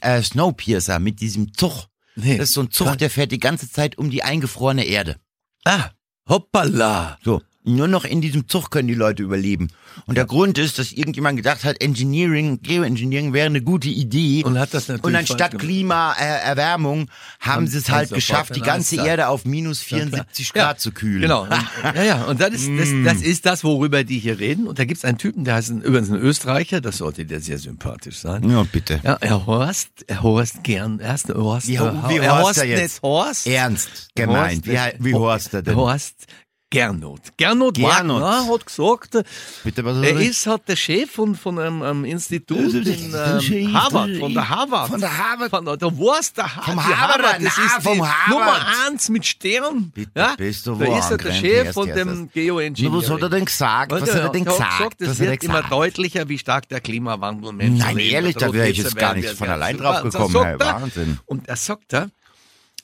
Äh, 0.00 0.22
Snowpiercer 0.22 0.98
mit 0.98 1.20
diesem 1.20 1.52
Zug. 1.54 1.86
Nee. 2.14 2.38
Das 2.38 2.50
ist 2.50 2.54
so 2.54 2.62
ein 2.62 2.70
Zug, 2.70 2.98
der 2.98 3.10
fährt 3.10 3.32
die 3.32 3.38
ganze 3.38 3.70
Zeit 3.70 3.96
um 3.98 4.10
die 4.10 4.22
eingefrorene 4.22 4.84
Erde. 4.84 5.16
Ah, 5.64 5.90
hoppala. 6.28 7.18
So. 7.22 7.40
Nur 7.64 7.86
noch 7.86 8.04
in 8.04 8.20
diesem 8.20 8.48
Zug 8.48 8.70
können 8.70 8.88
die 8.88 8.94
Leute 8.94 9.22
überleben. 9.22 9.68
Und 10.06 10.16
der 10.16 10.24
Grund 10.24 10.58
ist, 10.58 10.78
dass 10.80 10.90
irgendjemand 10.90 11.36
gedacht 11.36 11.62
hat, 11.64 11.80
Engineering, 11.80 12.60
Geoengineering 12.60 13.32
wäre 13.32 13.46
eine 13.46 13.62
gute 13.62 13.88
Idee. 13.88 14.42
Und 14.42 14.58
hat 14.58 14.74
das 14.74 14.88
natürlich 14.88 15.04
Und 15.04 15.14
anstatt. 15.14 15.58
Klimaerwärmung 15.58 17.08
haben 17.40 17.66
sie 17.66 17.78
es 17.78 17.90
halt 17.90 18.08
sie 18.08 18.14
geschafft, 18.16 18.56
die 18.56 18.60
ganze. 18.60 18.96
Erde 18.96 19.28
auf 19.28 19.44
minus 19.44 19.80
Ja, 19.88 19.98
klar. 19.98 20.08
74 20.08 20.52
Grad 20.52 20.80
zu 20.80 20.92
kühlen. 20.92 21.22
Genau. 21.22 21.42
Und, 21.42 21.50
ja, 21.94 22.02
ja. 22.02 22.24
Und 22.24 22.40
das 22.40 22.50
ist, 22.54 22.68
das, 22.78 22.88
Mm. 22.88 23.04
das 23.04 23.22
ist 23.22 23.46
das, 23.46 23.64
worüber 23.64 24.04
die 24.04 24.18
hier 24.18 24.38
reden. 24.38 24.66
Und 24.66 24.78
da 24.78 24.84
gibt's 24.84 25.04
einen 25.04 25.18
Typen, 25.18 25.44
der 25.44 25.54
heißt 25.54 25.70
übrigens 25.70 26.10
ein 26.10 26.16
Österreicher, 26.16 26.80
das 26.80 26.98
sollte 26.98 27.24
der 27.24 27.40
sehr 27.40 27.58
sympathisch 27.58 28.18
sein. 28.18 28.48
Ja, 28.48 28.64
bitte. 28.64 29.00
Ja, 29.02 29.18
Herr 29.20 29.46
Horst, 29.46 29.88
Herr 30.08 30.22
Horst 30.22 30.62
gern, 30.64 30.98
erst 31.00 31.28
Horst, 31.28 31.68
Wie- 31.68 31.76
äh, 31.76 31.80
wie 32.08 32.20
Herr 32.20 32.32
Horst 32.38 32.44
Horst 32.46 32.58
er 32.58 32.64
jetzt? 32.66 32.80
nicht 32.82 33.02
Horst. 33.02 33.46
Ernst 33.46 34.08
gemeint. 34.14 34.66
Wie, 34.66 34.76
Horst, 34.78 34.94
wie, 34.98 35.04
wie 35.04 35.14
Horst 35.14 35.54
er 35.54 35.62
denn? 35.62 35.76
Horst 35.76 36.26
Gernot. 36.72 37.20
Gernot, 37.36 37.74
Gernot. 37.74 38.22
Wagner 38.22 38.46
hat 38.52 38.66
gesagt, 38.66 39.18
Bitte, 39.62 39.84
was 39.84 39.96
er 39.98 40.20
ist 40.20 40.46
halt 40.46 40.62
der 40.66 40.76
Chef 40.76 41.10
von, 41.10 41.34
von 41.34 41.58
einem, 41.58 41.82
einem 41.82 42.04
Institut 42.06 42.58
Also, 42.58 42.78
das 42.80 42.88
in 42.88 43.14
ähm, 43.14 43.74
Harvard, 43.74 44.10
das- 44.10 44.18
von 44.18 44.34
der 44.34 44.48
Harvard. 44.48 44.88
Von 44.88 45.00
der 45.00 45.18
Harvard. 45.18 45.50
Von 45.50 45.64
der, 45.66 45.98
Wurst, 45.98 46.36
der 46.38 46.56
ha 46.56 46.62
Vom 46.62 46.74
die 46.74 46.94
Harvard, 46.94 47.44
das 47.44 47.58
ist 47.58 47.82
vom 47.82 47.94
die 47.98 48.02
Harvard. 48.02 48.28
Nummer 48.30 48.66
eins 48.86 49.08
mit 49.10 49.26
Stern. 49.26 49.90
Bitte, 49.94 50.10
ja? 50.16 50.34
bist 50.36 50.66
du 50.66 50.74
da 50.76 50.98
ist 50.98 51.10
er 51.10 51.18
der 51.18 51.32
Chef 51.32 51.72
von 51.72 51.86
dem. 51.88 52.30
Geoengineering. 52.32 53.02
Was 53.02 53.10
hat 53.10 53.22
er 53.22 53.28
denn 53.28 53.44
gesagt? 53.44 53.92
Was 53.92 54.00
hat 54.02 54.08
er 54.08 54.28
denn 54.30 54.44
gesagt? 54.44 54.98
gesagt, 54.98 55.02
er 55.02 55.18
wird 55.18 55.44
immer 55.44 55.54
gesagt? 55.62 55.72
deutlicher, 55.72 56.28
wie 56.28 56.38
stark 56.38 56.68
der 56.68 56.80
Klimawandel 56.80 57.52
Menschen 57.52 57.78
Nein, 57.78 57.98
ehrlich, 57.98 58.36
da 58.36 58.52
wäre 58.52 58.68
ich 58.70 58.78
jetzt 58.78 58.96
gar 58.96 59.14
nicht 59.14 59.28
von 59.30 59.48
allein 59.48 59.76
drauf 59.76 60.02
gekommen. 60.02 60.34
Wahnsinn. 60.34 61.18
Und 61.26 61.48
er 61.48 61.56
sagt 61.56 61.92
er, 61.92 62.10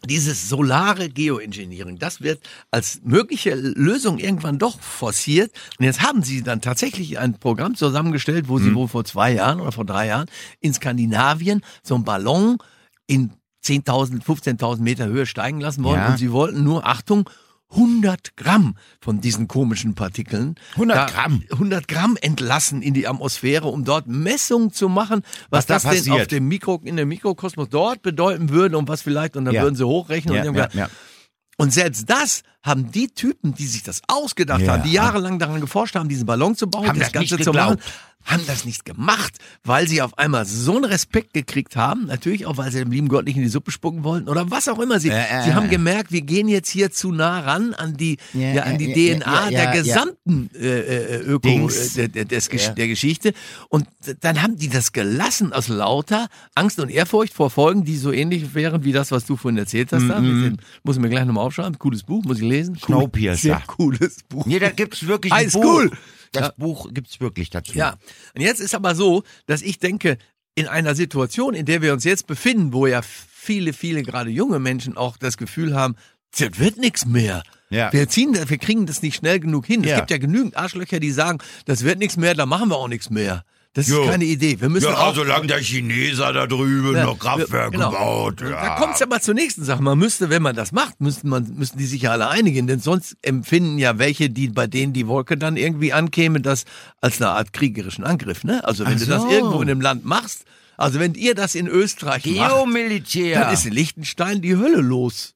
dieses 0.04 0.48
solare 0.48 1.08
Geoengineering, 1.08 1.98
das 1.98 2.20
wird 2.20 2.40
als 2.70 3.00
mögliche 3.02 3.54
Lösung 3.54 4.18
irgendwann 4.18 4.58
doch 4.58 4.80
forciert. 4.80 5.50
Und 5.78 5.84
jetzt 5.84 6.02
haben 6.02 6.22
sie 6.22 6.42
dann 6.42 6.60
tatsächlich 6.60 7.18
ein 7.18 7.38
Programm 7.38 7.74
zusammengestellt, 7.74 8.48
wo 8.48 8.58
sie 8.58 8.74
wohl 8.74 8.88
vor 8.88 9.04
zwei 9.04 9.32
Jahren 9.32 9.60
oder 9.60 9.72
vor 9.72 9.84
drei 9.84 10.06
Jahren 10.06 10.26
in 10.60 10.72
Skandinavien 10.72 11.62
so 11.82 11.96
einen 11.96 12.04
Ballon 12.04 12.58
in 13.06 13.32
10.000, 13.64 14.22
15.000 14.24 14.80
Meter 14.80 15.06
Höhe 15.06 15.26
steigen 15.26 15.60
lassen 15.60 15.82
wollen. 15.84 16.00
Ja. 16.00 16.08
Und 16.08 16.18
sie 16.18 16.32
wollten 16.32 16.62
nur, 16.62 16.86
Achtung, 16.86 17.28
100 17.70 18.36
Gramm 18.36 18.76
von 19.00 19.20
diesen 19.20 19.46
komischen 19.46 19.94
Partikeln. 19.94 20.54
100 20.72 21.12
Gramm? 21.12 21.42
100 21.50 21.86
Gramm 21.86 22.16
entlassen 22.20 22.80
in 22.82 22.94
die 22.94 23.06
Atmosphäre, 23.06 23.68
um 23.68 23.84
dort 23.84 24.06
Messungen 24.06 24.72
zu 24.72 24.88
machen, 24.88 25.22
was, 25.50 25.68
Was 25.68 25.82
da 25.84 25.90
das 25.90 26.04
denn 26.04 26.12
auf 26.14 26.26
dem 26.26 26.48
Mikro, 26.48 26.80
in 26.82 26.96
dem 26.96 27.08
Mikrokosmos 27.08 27.68
dort 27.68 28.02
bedeuten 28.02 28.48
würde 28.48 28.78
und 28.78 28.88
was 28.88 29.02
vielleicht, 29.02 29.36
und 29.36 29.44
dann 29.44 29.54
Ja. 29.54 29.62
würden 29.62 29.76
sie 29.76 29.84
hochrechnen 29.84 30.34
Ja, 30.34 30.48
und 30.48 30.56
ja, 30.56 30.68
ja. 30.72 30.88
Und 31.60 31.72
selbst 31.72 32.08
das 32.08 32.42
haben 32.62 32.92
die 32.92 33.08
Typen, 33.08 33.52
die 33.52 33.66
sich 33.66 33.82
das 33.82 34.00
ausgedacht 34.06 34.66
haben, 34.68 34.84
die 34.84 34.92
jahrelang 34.92 35.40
daran 35.40 35.60
geforscht 35.60 35.96
haben, 35.96 36.08
diesen 36.08 36.24
Ballon 36.24 36.54
zu 36.54 36.68
bauen, 36.70 36.86
Haben 36.88 36.98
das, 37.00 37.10
das 37.10 37.28
Ganze 37.28 37.38
zu 37.38 37.52
machen. 37.52 37.78
Haben 38.28 38.44
das 38.46 38.64
nicht 38.64 38.84
gemacht, 38.84 39.38
weil 39.64 39.88
sie 39.88 40.02
auf 40.02 40.18
einmal 40.18 40.44
so 40.44 40.76
einen 40.76 40.84
Respekt 40.84 41.32
gekriegt 41.32 41.76
haben, 41.76 42.06
natürlich 42.06 42.46
auch, 42.46 42.56
weil 42.56 42.70
sie 42.70 42.78
dem 42.78 42.92
lieben 42.92 43.08
Gott 43.08 43.24
nicht 43.24 43.36
in 43.36 43.42
die 43.42 43.48
Suppe 43.48 43.70
spucken 43.70 44.04
wollten 44.04 44.28
oder 44.28 44.50
was 44.50 44.68
auch 44.68 44.78
immer 44.78 45.00
sie. 45.00 45.08
Äh, 45.08 45.22
äh, 45.22 45.44
sie 45.44 45.54
haben 45.54 45.66
äh. 45.66 45.70
gemerkt, 45.70 46.12
wir 46.12 46.20
gehen 46.20 46.48
jetzt 46.48 46.68
hier 46.68 46.90
zu 46.90 47.10
nah 47.10 47.40
ran 47.40 47.74
an 47.74 47.96
die, 47.96 48.18
Ja, 48.34 48.52
ja, 48.52 48.62
an 48.64 48.78
die 48.78 48.92
ja, 48.92 49.18
DNA 49.18 49.50
ja, 49.50 49.50
der 49.50 49.82
gesamten 49.82 50.50
äh, 50.54 50.80
äh, 50.80 51.20
Öko, 51.22 51.38
Dings. 51.48 51.96
äh, 51.96 52.08
der, 52.08 52.26
des, 52.26 52.48
der 52.48 52.88
Geschichte. 52.88 53.32
Und 53.68 53.86
dann 54.20 54.42
haben 54.42 54.56
die 54.56 54.68
das 54.68 54.92
gelassen 54.92 55.52
aus 55.52 55.68
lauter 55.68 56.28
Angst 56.54 56.78
und 56.78 56.90
Ehrfurcht 56.90 57.32
vor 57.32 57.50
Folgen, 57.50 57.84
die 57.84 57.96
so 57.96 58.12
ähnlich 58.12 58.54
wären 58.54 58.84
wie 58.84 58.92
das, 58.92 59.10
was 59.10 59.24
du 59.24 59.36
vorhin 59.36 59.58
erzählt 59.58 59.92
hast. 59.92 60.08
da. 60.08 60.20
Muss 60.82 60.96
ich 60.96 61.02
mir 61.02 61.08
gleich 61.08 61.24
nochmal 61.24 61.46
aufschreiben. 61.46 61.78
Cooles 61.78 62.02
Buch, 62.02 62.24
muss 62.24 62.38
ich 62.38 62.44
lesen. 62.44 62.74
Cool. 62.76 62.96
Snowpiercer. 62.96 63.40
Sehr 63.40 63.62
cooles 63.66 64.18
Buch. 64.28 64.46
Nee, 64.46 64.58
da 64.58 64.70
gibt's 64.70 65.06
wirklich 65.06 65.32
ein 65.32 65.50
Buch. 65.50 65.62
School. 65.62 65.90
Das 66.32 66.42
Ja. 66.48 66.52
Buch 66.56 66.88
gibt's 66.92 67.20
wirklich 67.20 67.50
dazu. 67.50 67.72
Ja, 67.74 67.96
und 68.34 68.40
jetzt 68.42 68.60
ist 68.60 68.74
aber 68.74 68.94
so, 68.94 69.22
dass 69.46 69.62
ich 69.62 69.78
denke, 69.78 70.18
in 70.54 70.66
einer 70.66 70.94
Situation, 70.94 71.54
in 71.54 71.66
der 71.66 71.82
wir 71.82 71.92
uns 71.92 72.04
jetzt 72.04 72.26
befinden, 72.26 72.72
wo 72.72 72.86
ja 72.86 73.00
viele, 73.02 73.72
viele 73.72 74.02
gerade 74.02 74.30
junge 74.30 74.58
Menschen 74.58 74.96
auch 74.96 75.16
das 75.16 75.36
Gefühl 75.36 75.74
haben, 75.74 75.94
das 76.36 76.58
wird 76.58 76.76
nichts 76.78 77.06
mehr. 77.06 77.42
Ja. 77.70 77.92
Wir 77.92 78.08
ziehen 78.08 78.34
wir 78.34 78.58
kriegen 78.58 78.86
das 78.86 79.02
nicht 79.02 79.16
schnell 79.16 79.40
genug 79.40 79.66
hin. 79.66 79.84
Es 79.84 79.90
Ja. 79.90 79.96
gibt 79.96 80.10
ja 80.10 80.18
genügend 80.18 80.56
Arschlöcher, 80.56 81.00
die 81.00 81.10
sagen, 81.10 81.38
das 81.66 81.84
wird 81.84 81.98
nichts 81.98 82.16
mehr, 82.16 82.34
da 82.34 82.44
machen 82.46 82.70
wir 82.70 82.76
auch 82.76 82.88
nichts 82.88 83.08
mehr. 83.10 83.44
Das 83.74 83.86
ist 83.86 83.92
Jo. 83.94 84.06
keine 84.06 84.24
Idee. 84.24 84.60
Wir 84.60 84.68
müssen 84.70 84.86
Ja, 84.88 84.96
auch, 84.98 85.14
solange 85.14 85.46
der 85.46 85.58
Chineser 85.60 86.32
da 86.32 86.46
drüben 86.46 86.96
Ja, 86.96 87.04
noch 87.04 87.18
Kraftwerke 87.18 87.72
genau. 87.72 87.90
baut. 87.92 88.40
Ja. 88.40 88.48
Da 88.50 88.74
kommt 88.76 88.94
es 88.96 89.02
aber 89.02 89.20
zur 89.20 89.34
nächsten 89.34 89.62
Sache. 89.62 89.82
Man 89.82 89.98
müsste, 89.98 90.30
wenn 90.30 90.42
man 90.42 90.56
das 90.56 90.72
macht, 90.72 91.00
müssten, 91.00 91.28
man, 91.28 91.44
müssten 91.54 91.78
die 91.78 91.84
sich 91.86 92.02
ja 92.02 92.12
alle 92.12 92.28
einigen, 92.28 92.66
denn 92.66 92.80
sonst 92.80 93.16
empfinden 93.22 93.78
ja 93.78 93.98
welche, 93.98 94.30
die 94.30 94.48
bei 94.48 94.66
denen 94.66 94.94
die 94.94 95.06
Wolke 95.06 95.36
dann 95.36 95.56
irgendwie 95.56 95.92
ankäme, 95.92 96.40
das 96.40 96.64
als 97.00 97.20
eine 97.20 97.30
Art 97.30 97.52
kriegerischen 97.52 98.04
Angriff. 98.04 98.42
Ne? 98.42 98.64
Also 98.64 98.84
wenn 98.86 98.94
Ach 98.96 99.00
du 99.00 99.06
das 99.06 99.22
so. 99.22 99.30
irgendwo 99.30 99.60
in 99.62 99.70
einem 99.70 99.80
Land 99.82 100.04
machst, 100.04 100.44
also 100.76 100.98
wenn 100.98 101.14
ihr 101.14 101.34
das 101.34 101.54
in 101.54 101.66
Österreich 101.68 102.24
macht, 102.26 102.50
Geomilitär. 102.50 103.40
dann 103.40 103.52
ist 103.54 103.66
in 103.66 103.72
Liechtenstein 103.72 104.40
die 104.40 104.56
Hölle 104.56 104.80
los. 104.80 105.34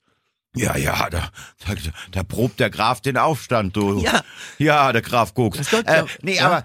Ja, 0.55 0.77
ja, 0.77 1.09
da, 1.11 1.31
da, 1.67 1.75
da 2.11 2.23
probt 2.23 2.61
der 2.61 2.71
Graf 2.71 3.01
den 3.01 3.17
Aufstand, 3.17 3.75
du. 3.77 4.01
Ja. 4.03 4.21
Ja, 4.59 4.93
der 4.93 5.01
Graf 5.03 5.33
Koks. 5.35 5.73
Äh, 5.73 5.83
ja. 5.87 6.07
nee, 6.23 6.37
Ja. 6.37 6.47
aber 6.47 6.65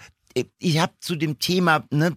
ich 0.59 0.79
habe 0.79 0.93
zu 0.99 1.15
dem 1.15 1.39
Thema, 1.39 1.85
ne, 1.89 2.15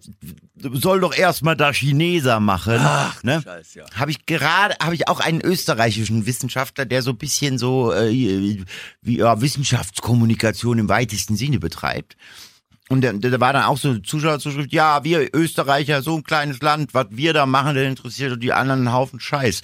soll 0.55 0.99
doch 0.99 1.15
erstmal 1.15 1.57
der 1.57 1.73
Chineser 1.73 2.39
machen. 2.39 2.77
Ach, 2.79 3.23
ne? 3.23 3.41
Scheiß, 3.43 3.73
ja. 3.75 3.85
Habe 3.95 4.11
ich 4.11 4.25
gerade, 4.25 4.75
habe 4.81 4.95
ich 4.95 5.07
auch 5.07 5.19
einen 5.19 5.41
österreichischen 5.41 6.25
Wissenschaftler, 6.25 6.85
der 6.85 7.01
so 7.01 7.11
ein 7.11 7.17
bisschen 7.17 7.57
so 7.57 7.91
äh, 7.93 8.11
wie 9.01 9.17
ja, 9.17 9.41
Wissenschaftskommunikation 9.41 10.77
im 10.77 10.89
weitesten 10.89 11.35
Sinne 11.35 11.59
betreibt. 11.59 12.15
Und 12.89 13.01
da, 13.01 13.13
da 13.13 13.39
war 13.39 13.53
dann 13.53 13.63
auch 13.63 13.77
so 13.77 13.89
eine 13.89 14.01
Zuschauerzuschrift, 14.01 14.73
ja, 14.73 15.03
wir 15.03 15.33
Österreicher, 15.33 16.01
so 16.01 16.17
ein 16.17 16.23
kleines 16.23 16.61
Land, 16.61 16.93
was 16.93 17.07
wir 17.11 17.33
da 17.33 17.45
machen, 17.45 17.73
der 17.73 17.87
interessiert 17.87 18.43
die 18.43 18.51
anderen 18.51 18.81
einen 18.81 18.93
Haufen 18.93 19.19
Scheiß. 19.19 19.61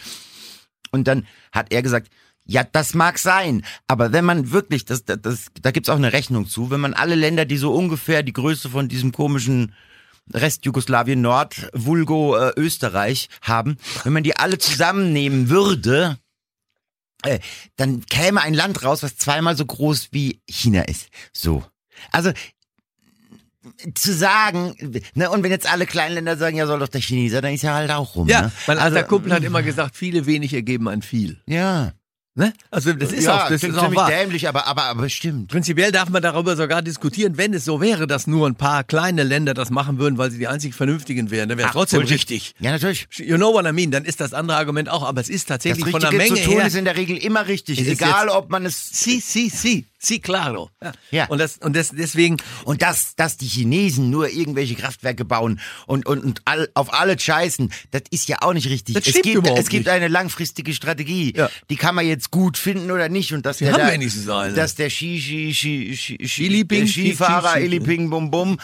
Und 0.92 1.08
dann 1.08 1.28
hat 1.52 1.74
er 1.74 1.82
gesagt, 1.82 2.10
ja, 2.48 2.64
das 2.64 2.94
mag 2.94 3.20
sein, 3.20 3.64
aber 3.88 4.14
wenn 4.14 4.26
man 4.26 4.52
wirklich, 4.52 4.86
das, 4.86 5.04
das, 5.04 5.20
das, 5.22 5.46
da 5.62 5.72
gibt's 5.72 5.90
auch 5.90 5.98
eine 5.98 6.14
Rechnung 6.14 6.48
zu, 6.48 6.72
wenn 6.72 6.80
man 6.80 6.94
alle 6.94 7.16
Länder, 7.16 7.46
die 7.46 7.58
so 7.58 7.74
ungefähr 7.74 8.24
die 8.24 8.34
Größe 8.34 8.70
von 8.70 8.88
diesem 8.88 9.12
komischen 9.12 9.74
Rest 10.34 10.66
Jugoslawien 10.66 11.22
Nord, 11.22 11.70
Vulgo 11.74 12.38
äh, 12.38 12.54
Österreich 12.56 13.30
haben, 13.42 13.78
wenn 14.04 14.14
man 14.14 14.24
die 14.24 14.38
alle 14.38 14.58
zusammennehmen 14.58 15.50
würde, 15.50 16.18
äh, 17.24 17.40
dann 17.76 18.06
käme 18.06 18.42
ein 18.42 18.54
Land 18.54 18.84
raus, 18.84 19.04
was 19.04 19.18
zweimal 19.18 19.58
so 19.58 19.66
groß 19.66 20.10
wie 20.12 20.42
China 20.48 20.84
ist. 20.84 21.10
So. 21.34 21.66
Also 22.12 22.32
zu 23.94 24.14
sagen, 24.14 24.74
ne, 25.14 25.30
und 25.30 25.44
wenn 25.44 25.52
jetzt 25.52 25.70
alle 25.70 25.86
kleinen 25.86 26.16
Länder 26.16 26.38
sagen, 26.38 26.56
ja, 26.56 26.68
soll 26.68 26.80
doch 26.80 26.88
der 26.88 27.02
Chineser, 27.02 27.42
dann 27.42 27.54
ist 27.54 27.64
ja 27.64 27.74
halt 27.74 27.92
auch 27.92 28.16
rum. 28.16 28.28
Ja, 28.28 28.44
ne? 28.44 28.52
mein 28.68 28.78
also, 28.78 28.96
alter 28.96 29.08
Kumpel 29.08 29.34
hat 29.34 29.44
immer 29.44 29.64
gesagt, 29.64 29.98
viele 29.98 30.26
wenig 30.26 30.54
ergeben 30.54 30.88
ein 30.88 31.02
viel. 31.02 31.42
Ja. 31.46 31.94
Ne? 32.38 32.54
Also 32.70 32.94
das 32.94 33.12
ist 33.12 33.24
ja, 33.24 33.46
auch, 33.46 33.50
das 33.50 33.64
ist 33.64 33.76
auch 33.76 33.96
wahr. 33.96 34.08
dämlich, 34.12 34.48
aber, 34.48 34.68
aber, 34.68 34.84
aber 34.84 35.10
stimmt. 35.10 35.50
Prinzipiell 35.50 35.92
darf 35.92 36.10
man 36.10 36.22
darüber 36.22 36.56
sogar 36.56 36.84
diskutieren, 36.84 37.36
wenn 37.36 37.52
es 37.56 37.66
so 37.66 37.82
wäre, 37.82 38.06
dass 38.06 38.28
nur 38.28 38.48
ein 38.48 38.54
paar 38.54 38.84
kleine 38.84 39.24
Länder 39.24 39.56
das 39.56 39.72
machen 39.72 39.98
würden, 39.98 40.20
weil 40.20 40.30
sie 40.30 40.38
die 40.38 40.48
einzig 40.48 40.76
Vernünftigen 40.76 41.32
wären, 41.32 41.50
dann 41.50 41.58
wäre 41.58 41.70
es 41.70 41.74
trotzdem 41.74 42.02
Bullshit. 42.02 42.16
richtig. 42.20 42.54
Ja, 42.60 42.70
natürlich. 42.72 43.08
You 43.18 43.38
know 43.38 43.52
what 43.54 43.66
I 43.66 43.72
mean? 43.72 43.90
Dann 43.90 44.06
ist 44.06 44.22
das 44.22 44.34
andere 44.36 44.58
Argument 44.58 44.88
auch, 44.88 45.02
aber 45.02 45.20
es 45.20 45.30
ist 45.30 45.50
Das 45.50 45.56
tatsächlich 45.64 45.90
von 45.90 46.00
der 46.00 46.12
Menge 46.12 46.36
zu 46.36 46.44
tun 46.44 46.54
her. 46.58 46.68
ist 46.68 46.76
in 46.76 46.86
der 46.86 46.96
Regel 46.96 47.18
immer 47.18 47.48
richtig, 47.48 47.80
egal 47.88 48.26
jetzt- 48.28 48.36
ob 48.36 48.52
man 48.52 48.68
es 48.68 48.88
Si, 48.92 49.20
si, 49.20 49.50
si, 49.50 49.86
si, 50.00 50.20
claro. 50.20 50.70
Ja. 50.84 50.92
Ja. 51.12 51.26
Und 51.28 51.40
das, 51.40 51.58
und 51.58 51.76
das, 51.76 51.90
deswegen, 51.90 52.38
Und 52.66 52.82
dass, 52.82 53.16
dass 53.16 53.38
die 53.38 53.48
Chinesen 53.48 54.10
nur 54.10 54.30
irgendwelche 54.30 54.76
Kraftwerke 54.76 55.26
bauen 55.26 55.60
und, 55.86 56.06
und, 56.06 56.24
und 56.24 56.42
all, 56.46 56.70
auf 56.74 56.94
alle 56.94 57.18
scheißen, 57.20 57.72
das 57.92 58.04
ist 58.12 58.28
ja 58.30 58.38
auch 58.42 58.54
nicht 58.54 58.70
richtig. 58.70 58.96
Das 58.96 59.04
es 59.06 59.10
stimmt 59.12 59.24
gibt, 59.24 59.36
überhaupt 59.38 59.60
es 59.60 59.70
gibt 59.70 59.86
nicht. 59.86 59.94
eine 59.94 60.08
langfristige 60.08 60.74
Strategie. 60.74 61.34
Ja. 61.36 61.50
Die 61.70 61.76
kann 61.76 61.96
man 61.96 62.06
jetzt 62.06 62.32
gut 62.32 62.58
finden 62.58 62.92
oder 62.92 63.10
nicht. 63.10 63.34
Und 63.34 63.46
dass 63.46 63.60
Wir 63.60 63.68
der 63.72 63.74
haben 63.82 63.88
da, 63.88 63.94
wenigstens 63.94 64.30
eine. 64.30 64.54
Dass 64.54 64.76
der 64.76 64.90
Ski, 64.90 65.20
Ski, 65.20 65.54
Ski, 65.54 65.98
Ski, 65.98 66.28
Ski, 66.28 66.64
der 66.68 66.88
Skifahrer, 66.88 67.50
Ski- 67.52 67.58
Ski- 67.60 67.66
Illiping, 67.66 68.10
Bum 68.10 68.32
Bum, 68.32 68.60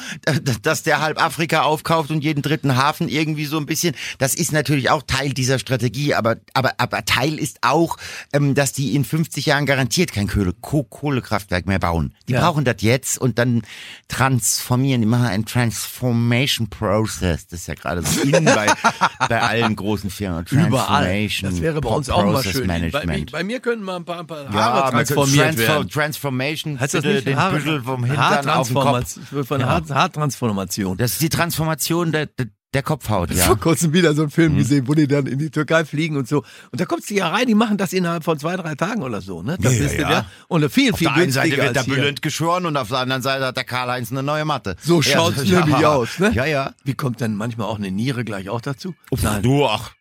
dass 0.61 0.83
der 0.83 1.01
halb 1.01 1.21
Afrika 1.21 1.63
aufkauft 1.63 2.11
und 2.11 2.23
jeden 2.23 2.41
dritten 2.41 2.75
Hafen 2.75 3.09
irgendwie 3.09 3.45
so 3.45 3.57
ein 3.57 3.65
bisschen. 3.65 3.95
Das 4.19 4.35
ist 4.35 4.51
natürlich 4.51 4.89
auch 4.89 5.03
Teil 5.03 5.33
dieser 5.33 5.59
Strategie, 5.59 6.13
aber, 6.13 6.37
aber, 6.53 6.73
aber 6.77 7.05
Teil 7.05 7.39
ist 7.39 7.57
auch, 7.61 7.97
ähm, 8.33 8.55
dass 8.55 8.73
die 8.73 8.95
in 8.95 9.05
50 9.05 9.45
Jahren 9.45 9.65
garantiert 9.65 10.11
kein 10.13 10.27
Kohle, 10.27 10.53
Ko 10.61 10.83
Kohlekraftwerk 11.23 11.65
mehr 11.65 11.79
bauen. 11.79 12.13
Die 12.27 12.33
Ja. 12.33 12.41
brauchen 12.41 12.65
das 12.65 12.75
jetzt 12.81 13.17
und 13.17 13.39
dann 13.39 13.61
transformieren, 14.07 15.01
die 15.01 15.07
machen 15.07 15.25
einen 15.25 15.45
Transformation 15.45 16.69
Process. 16.69 17.47
Das 17.47 17.61
ist 17.61 17.67
ja 17.67 17.73
gerade 17.75 18.01
so 18.03 18.21
in 18.21 18.45
bei, 18.45 18.67
bei 19.29 19.41
allen 19.41 19.75
großen 19.75 20.09
Firmen. 20.09 20.45
überall. 20.49 21.03
Transformation 21.03 21.49
Das 21.51 21.61
wäre 21.61 21.81
bei 21.81 21.89
uns 21.89 22.09
auch 22.09 22.25
mal 22.25 22.43
schön. 22.43 22.67
Bei, 22.67 22.79
Management. 22.79 23.31
bei 23.31 23.43
mir 23.43 23.59
können 23.59 23.83
mal 23.83 23.97
ein 23.97 24.05
paar, 24.05 24.19
ein 24.19 24.27
paar 24.27 24.43
ja, 24.45 24.51
Haare 24.51 24.91
könnte 24.91 25.13
transformiert 25.13 25.45
Transfer, 25.55 25.67
werden. 25.67 25.89
Transformation, 25.89 26.79
Heißt 26.79 26.93
das 26.93 27.03
nicht 27.03 27.27
den 27.27 27.37
Haare- 27.37 27.55
Büschel 27.55 27.81
vom 27.83 28.03
Hintern 28.03 28.49
auf 28.49 28.67
den 28.67 28.75
Kopf. 28.75 28.85
Haartransformation- 28.85 29.43
Von 29.45 29.61
Ja. 29.61 29.67
Haar, 29.67 29.83
Haartransformation. 29.89 30.97
Das 30.97 31.13
ist 31.13 31.21
die 31.21 31.29
Transformation 31.29 32.11
der, 32.11 32.25
der, 32.27 32.47
der 32.73 32.83
Kopfhaut, 32.83 33.31
Ich 33.31 33.37
ja. 33.37 33.45
vor 33.45 33.59
kurzem 33.59 33.93
wieder 33.93 34.13
so 34.13 34.23
einen 34.23 34.31
Film 34.31 34.53
Mhm. 34.53 34.57
gesehen, 34.57 34.87
wo 34.87 34.93
die 34.93 35.07
dann 35.07 35.25
in 35.27 35.39
die 35.39 35.49
Türkei 35.49 35.85
fliegen 35.85 36.17
und 36.17 36.27
so. 36.27 36.43
Und 36.71 36.81
da 36.81 36.85
kommst 36.85 37.09
du 37.09 37.13
ja 37.13 37.29
rein, 37.29 37.47
die 37.47 37.55
machen 37.55 37.77
das 37.77 37.93
innerhalb 37.93 38.23
von 38.23 38.37
zwei, 38.39 38.55
drei 38.57 38.75
Tagen 38.75 39.01
oder 39.03 39.21
so. 39.21 39.41
Ne? 39.43 39.57
Da 39.59 39.69
Ja, 39.69 39.79
bist 39.79 39.95
du 39.97 40.01
ja. 40.01 40.07
der. 40.09 40.25
Und 40.47 40.69
viel, 40.71 40.91
Auf 40.91 40.97
viel 40.99 41.07
der 41.07 41.15
einen 41.15 41.31
Seite 41.31 41.57
wird 41.57 41.75
der. 41.75 41.83
Bülent 41.83 42.21
geschoren 42.21 42.65
und 42.65 42.75
auf 42.77 42.89
der 42.89 42.99
anderen 42.99 43.21
Seite 43.21 43.45
hat 43.45 43.57
der 43.57 43.63
Karl-Heinz 43.63 44.11
eine 44.11 44.23
neue 44.23 44.45
Matte. 44.45 44.75
So 44.81 45.01
Ja, 45.01 45.11
schaut's 45.13 45.43
ja. 45.47 45.65
nämlich 45.65 45.85
aus. 45.85 46.19
Ne? 46.19 46.31
Ja, 46.33 46.45
ja. 46.45 46.73
Wie 46.83 46.93
kommt 46.93 47.21
dann 47.21 47.35
manchmal 47.35 47.67
auch 47.67 47.77
eine 47.77 47.91
Niere 47.91 48.23
gleich 48.23 48.49
auch 48.49 48.61
dazu? 48.61 48.95
Nein. 49.21 49.41
Du, 49.43 49.65
ach, 49.65 49.91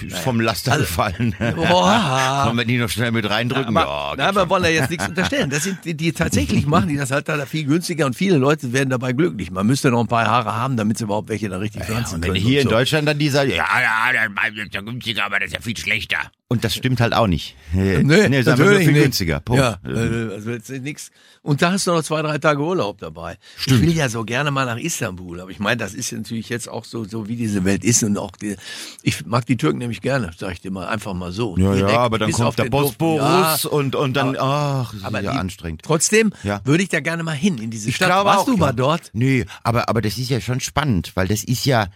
die 0.00 0.06
ist 0.06 0.18
vom 0.18 0.40
Laster 0.40 0.78
gefallen. 0.78 1.34
Boah. 1.38 2.42
Können 2.46 2.58
wir 2.58 2.64
die 2.64 2.78
noch 2.78 2.88
schnell 2.88 3.12
mit 3.12 3.28
reindrücken? 3.28 3.76
Aber, 3.76 3.86
ja, 3.88 4.14
na, 4.16 4.28
aber 4.28 4.48
wollen 4.48 4.62
da 4.62 4.68
jetzt 4.68 4.90
nichts 4.90 5.08
unterstellen. 5.08 5.50
Das 5.50 5.64
sind 5.64 5.84
die, 5.84 5.94
die 5.94 6.12
tatsächlich 6.12 6.66
machen, 6.66 6.88
die 6.88 6.96
das 6.96 7.10
halt 7.10 7.28
da 7.28 7.44
viel 7.46 7.64
günstiger 7.64 8.06
und 8.06 8.14
viele 8.14 8.36
Leute 8.36 8.72
werden 8.72 8.90
dabei 8.90 9.12
glücklich. 9.12 9.50
Man 9.50 9.66
müsste 9.66 9.90
noch 9.90 10.00
ein 10.00 10.06
paar 10.06 10.26
Haare 10.26 10.54
haben, 10.54 10.76
damit 10.76 10.98
sie 10.98 11.04
überhaupt 11.04 11.28
welche 11.28 11.48
da 11.48 11.58
richtig 11.58 11.80
ja, 11.82 11.86
pflanzen 11.86 12.16
und 12.16 12.22
wenn 12.22 12.32
können. 12.32 12.44
hier 12.44 12.60
und 12.60 12.64
in 12.64 12.68
so. 12.70 12.74
Deutschland 12.76 13.08
dann 13.08 13.18
dieser, 13.18 13.44
ja, 13.44 13.56
ja, 13.56 14.12
der 14.12 14.64
ist 14.64 14.74
ja 14.74 14.80
günstiger, 14.80 15.24
aber 15.24 15.38
das 15.38 15.48
ist 15.48 15.54
ja 15.54 15.60
viel 15.60 15.76
schlechter. 15.76 16.30
Und 16.52 16.64
das 16.64 16.74
stimmt 16.74 17.00
halt 17.00 17.14
auch 17.14 17.28
nicht. 17.28 17.54
Nee, 17.72 18.02
nee, 18.02 18.40
ist 18.40 18.48
einfach 18.48 18.64
nur 18.64 18.72
natürlich 18.72 18.84
viel 18.84 18.92
nicht. 18.92 19.02
günstiger. 19.04 19.38
Punkt. 19.38 19.62
Ja, 19.62 19.78
äh, 19.86 20.34
also 20.34 20.50
jetzt 20.50 20.68
ist 20.68 20.82
nix. 20.82 21.12
Und 21.42 21.62
da 21.62 21.70
hast 21.70 21.86
du 21.86 21.92
noch 21.92 22.02
zwei, 22.02 22.22
drei 22.22 22.38
Tage 22.38 22.60
Urlaub 22.60 22.98
dabei. 22.98 23.38
Ich 23.64 23.80
will 23.80 23.92
ja 23.92 24.08
so 24.08 24.24
gerne 24.24 24.50
mal 24.50 24.66
nach 24.66 24.76
Istanbul, 24.76 25.40
aber 25.40 25.52
ich 25.52 25.60
meine, 25.60 25.76
das 25.76 25.94
ist 25.94 26.10
natürlich 26.10 26.48
jetzt 26.48 26.68
auch 26.68 26.84
so, 26.84 27.04
so 27.04 27.28
wie 27.28 27.36
diese 27.36 27.64
Welt 27.64 27.84
ist 27.84 28.02
und 28.02 28.18
auch 28.18 28.32
die, 28.32 28.56
ich 29.02 29.24
mag 29.26 29.46
die 29.46 29.56
Türken 29.56 29.79
nämlich 29.80 30.00
gerne, 30.00 30.30
sag 30.38 30.52
ich 30.52 30.60
dir 30.60 30.70
mal, 30.70 30.86
einfach 30.86 31.12
mal 31.14 31.32
so. 31.32 31.56
Ja, 31.58 31.72
Direkt, 31.74 31.92
ja, 31.92 31.98
aber 31.98 32.18
dann 32.20 32.30
kommt 32.30 32.58
der. 32.58 32.66
Bosporus 32.70 33.64
Ja, 33.64 33.70
und, 33.70 33.96
und 33.96 34.14
dann, 34.14 34.36
ach, 34.38 34.92
das 34.92 35.00
ist 35.00 35.04
aber 35.04 35.20
ja 35.20 35.32
die- 35.32 35.38
anstrengend. 35.38 35.82
Trotzdem 35.82 36.32
Ja. 36.44 36.60
würde 36.64 36.82
ich 36.84 36.88
da 36.88 37.00
gerne 37.00 37.22
mal 37.24 37.32
hin 37.32 37.58
in 37.58 37.70
diese 37.70 37.88
Ich 37.88 37.96
Stadt. 37.96 38.10
Warst 38.10 38.40
auch, 38.40 38.44
du 38.46 38.56
mal 38.56 38.72
dort? 38.72 39.10
Nee, 39.12 39.44
aber, 39.64 39.88
aber 39.88 40.00
das 40.00 40.16
ist 40.18 40.30
ja 40.30 40.40
schon 40.40 40.60
spannend, 40.60 41.10
weil 41.16 41.26
das 41.26 41.42
ist 41.42 41.64
ja, 41.66 41.88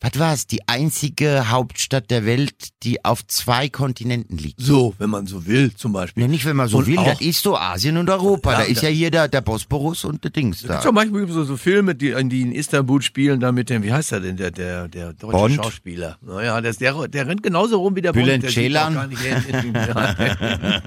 was 0.00 0.16
war's, 0.18 0.46
die 0.46 0.60
einzige 0.68 1.50
Hauptstadt 1.50 2.08
der 2.10 2.24
Welt, 2.24 2.54
die 2.84 3.04
auf 3.04 3.26
zwei 3.26 3.68
Kontinenten 3.68 4.38
liegt. 4.38 4.60
So, 4.60 4.94
wenn 4.98 5.10
man 5.10 5.26
so 5.26 5.44
will, 5.44 5.74
zum 5.74 5.92
Beispiel. 5.92 6.22
Ja, 6.22 6.28
nicht, 6.28 6.44
wenn 6.44 6.54
man 6.54 6.68
so 6.68 6.78
Und 6.78 6.86
will, 6.86 6.94
das 7.04 7.20
ist 7.20 7.42
so 7.42 7.56
Asien 7.56 7.96
und 7.96 8.08
Europa. 8.08 8.52
Ja, 8.52 8.58
da 8.58 8.64
ist 8.64 8.82
da- 8.82 8.86
ja 8.88 8.92
hier 8.94 9.10
der, 9.10 9.26
der 9.26 9.40
Bosporus 9.40 10.04
und 10.04 10.22
der 10.22 10.30
Dings 10.30 10.62
da. 10.62 10.80
Zum 10.80 10.94
Beispiel 10.94 11.26
so, 11.28 11.42
so 11.42 11.56
Filme, 11.56 11.96
die, 11.96 12.14
die 12.28 12.42
in 12.42 12.52
Istanbul 12.52 13.02
spielen, 13.02 13.40
da 13.40 13.50
mit 13.50 13.70
dem, 13.70 13.82
wie 13.82 13.92
heißt 13.92 14.12
er 14.12 14.20
denn, 14.20 14.36
der, 14.36 14.52
der, 14.52 14.86
der 14.86 15.14
deutsche 15.14 15.36
Bond? 15.36 15.54
Schauspieler. 15.56 16.16
Naja, 16.22 16.60
der, 16.60 16.72
der, 16.74 17.08
der 17.08 17.26
rennt 17.26 17.42
genauso 17.42 17.78
rum 17.80 17.96
wie 17.96 18.02
der 18.02 18.12
Bülent 18.12 18.44
Bond. 18.44 18.56
Der 18.56 18.62
Ceylan? 18.62 18.94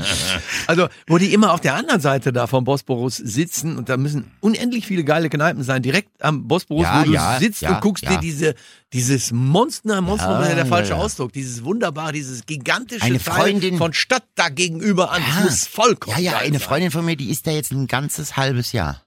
Also, 0.68 0.88
wo 1.08 1.18
die 1.18 1.34
immer 1.34 1.54
auf 1.54 1.60
der 1.62 1.76
anderen 1.76 2.00
Seite 2.02 2.32
da 2.32 2.48
vom 2.48 2.64
Bosporus 2.64 3.18
sitzen 3.18 3.78
und 3.78 3.90
da 3.90 3.98
müssen 3.98 4.32
unendlich 4.40 4.86
viele 4.86 5.04
geile 5.04 5.30
Kneipen 5.30 5.64
sein, 5.64 5.82
direkt 5.82 6.10
am 6.24 6.48
Bosporus, 6.48 6.84
Ja, 6.84 7.02
wo 7.06 7.12
du 7.12 7.18
sitzt 7.40 7.64
und 7.64 7.82
guckst 7.82 8.08
dir 8.08 8.18
diese, 8.20 8.56
dieses 9.02 9.32
Monster, 9.32 10.02
Monster 10.02 10.30
Ja, 10.40 10.46
ist 10.48 10.56
der 10.56 10.66
falsche 10.66 10.92
ja, 10.92 10.98
ja. 10.98 11.04
Ausdruck, 11.04 11.34
dieses 11.34 11.64
wunderbare, 11.64 12.12
dieses 12.14 12.46
gigantische 12.46 13.04
Eine 13.04 13.20
Teil 13.20 13.34
Freundin- 13.34 13.78
von 13.78 13.94
Stadt 13.94 14.26
da 14.36 14.50
gegenüber 14.50 15.12
an. 15.12 15.22
Ja. 15.28 15.44
muss 15.44 15.66
vollkommen 15.68 16.16
Ja, 16.18 16.32
ja, 16.34 16.38
eine 16.38 16.60
sein. 16.60 16.68
Freundin 16.68 16.92
von 16.92 17.04
mir, 17.06 17.16
die 17.16 17.30
ist 17.32 17.48
da 17.48 17.52
jetzt 17.52 17.72
ein 17.72 17.88
ganzes 17.88 18.38
halbes 18.38 18.72
Jahr. 18.72 19.02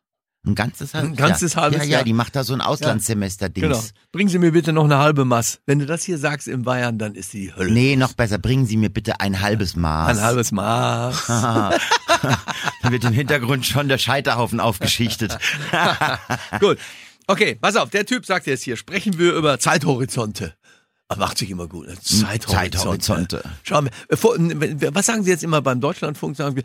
Ein 0.46 0.54
ganzes 0.54 0.92
halbes 0.92 1.10
Ein 1.10 1.16
ganzes 1.16 1.54
Jahr. 1.54 1.62
halbes 1.62 1.78
ja, 1.78 1.84
Jahr. 1.84 2.00
Ja, 2.00 2.04
die 2.04 2.12
macht 2.12 2.36
da 2.36 2.44
so 2.44 2.52
ein 2.52 2.60
Auslandssemester-Dings. 2.60 3.66
Genau. 3.66 3.80
Bringen 4.12 4.28
Sie 4.28 4.38
mir 4.38 4.52
bitte 4.52 4.74
noch 4.74 4.84
eine 4.84 4.98
halbe 4.98 5.24
Maß. 5.24 5.60
Wenn 5.64 5.78
du 5.78 5.86
das 5.86 6.02
hier 6.04 6.18
sagst 6.18 6.48
in 6.48 6.64
Bayern, 6.64 6.98
dann 6.98 7.14
ist 7.14 7.32
die 7.32 7.54
Hölle. 7.56 7.72
Nee, 7.72 7.96
noch 7.96 8.12
besser, 8.12 8.36
bringen 8.36 8.66
Sie 8.66 8.76
mir 8.76 8.90
bitte 8.90 9.20
ein 9.20 9.40
halbes 9.40 9.74
Maß. 9.74 10.18
Ein 10.18 10.22
halbes 10.22 10.52
Maß. 10.52 11.26
Dann 12.82 12.92
wird 12.92 13.04
im 13.04 13.14
Hintergrund 13.14 13.64
schon 13.64 13.88
der 13.88 13.96
Scheiterhaufen 13.96 14.60
aufgeschichtet. 14.60 15.38
Gut. 16.60 16.78
Okay, 17.26 17.56
pass 17.60 17.76
auf, 17.76 17.90
der 17.90 18.04
Typ 18.06 18.26
sagt 18.26 18.46
jetzt 18.46 18.62
hier, 18.62 18.76
sprechen 18.76 19.18
wir 19.18 19.32
über 19.34 19.58
Zeithorizonte. 19.58 20.54
Ah, 21.08 21.16
macht 21.16 21.38
sich 21.38 21.50
immer 21.50 21.66
gut. 21.68 21.86
ne? 21.86 21.94
Zeithorizonte. 22.00 22.78
Zeithorizonte. 22.78 23.42
Schauen 23.62 23.88
wir. 24.08 24.94
Was 24.94 25.06
sagen 25.06 25.22
Sie 25.24 25.30
jetzt 25.30 25.44
immer 25.44 25.60
beim 25.60 25.80
Deutschlandfunk? 25.80 26.34
Sagen 26.36 26.56
wir, 26.56 26.62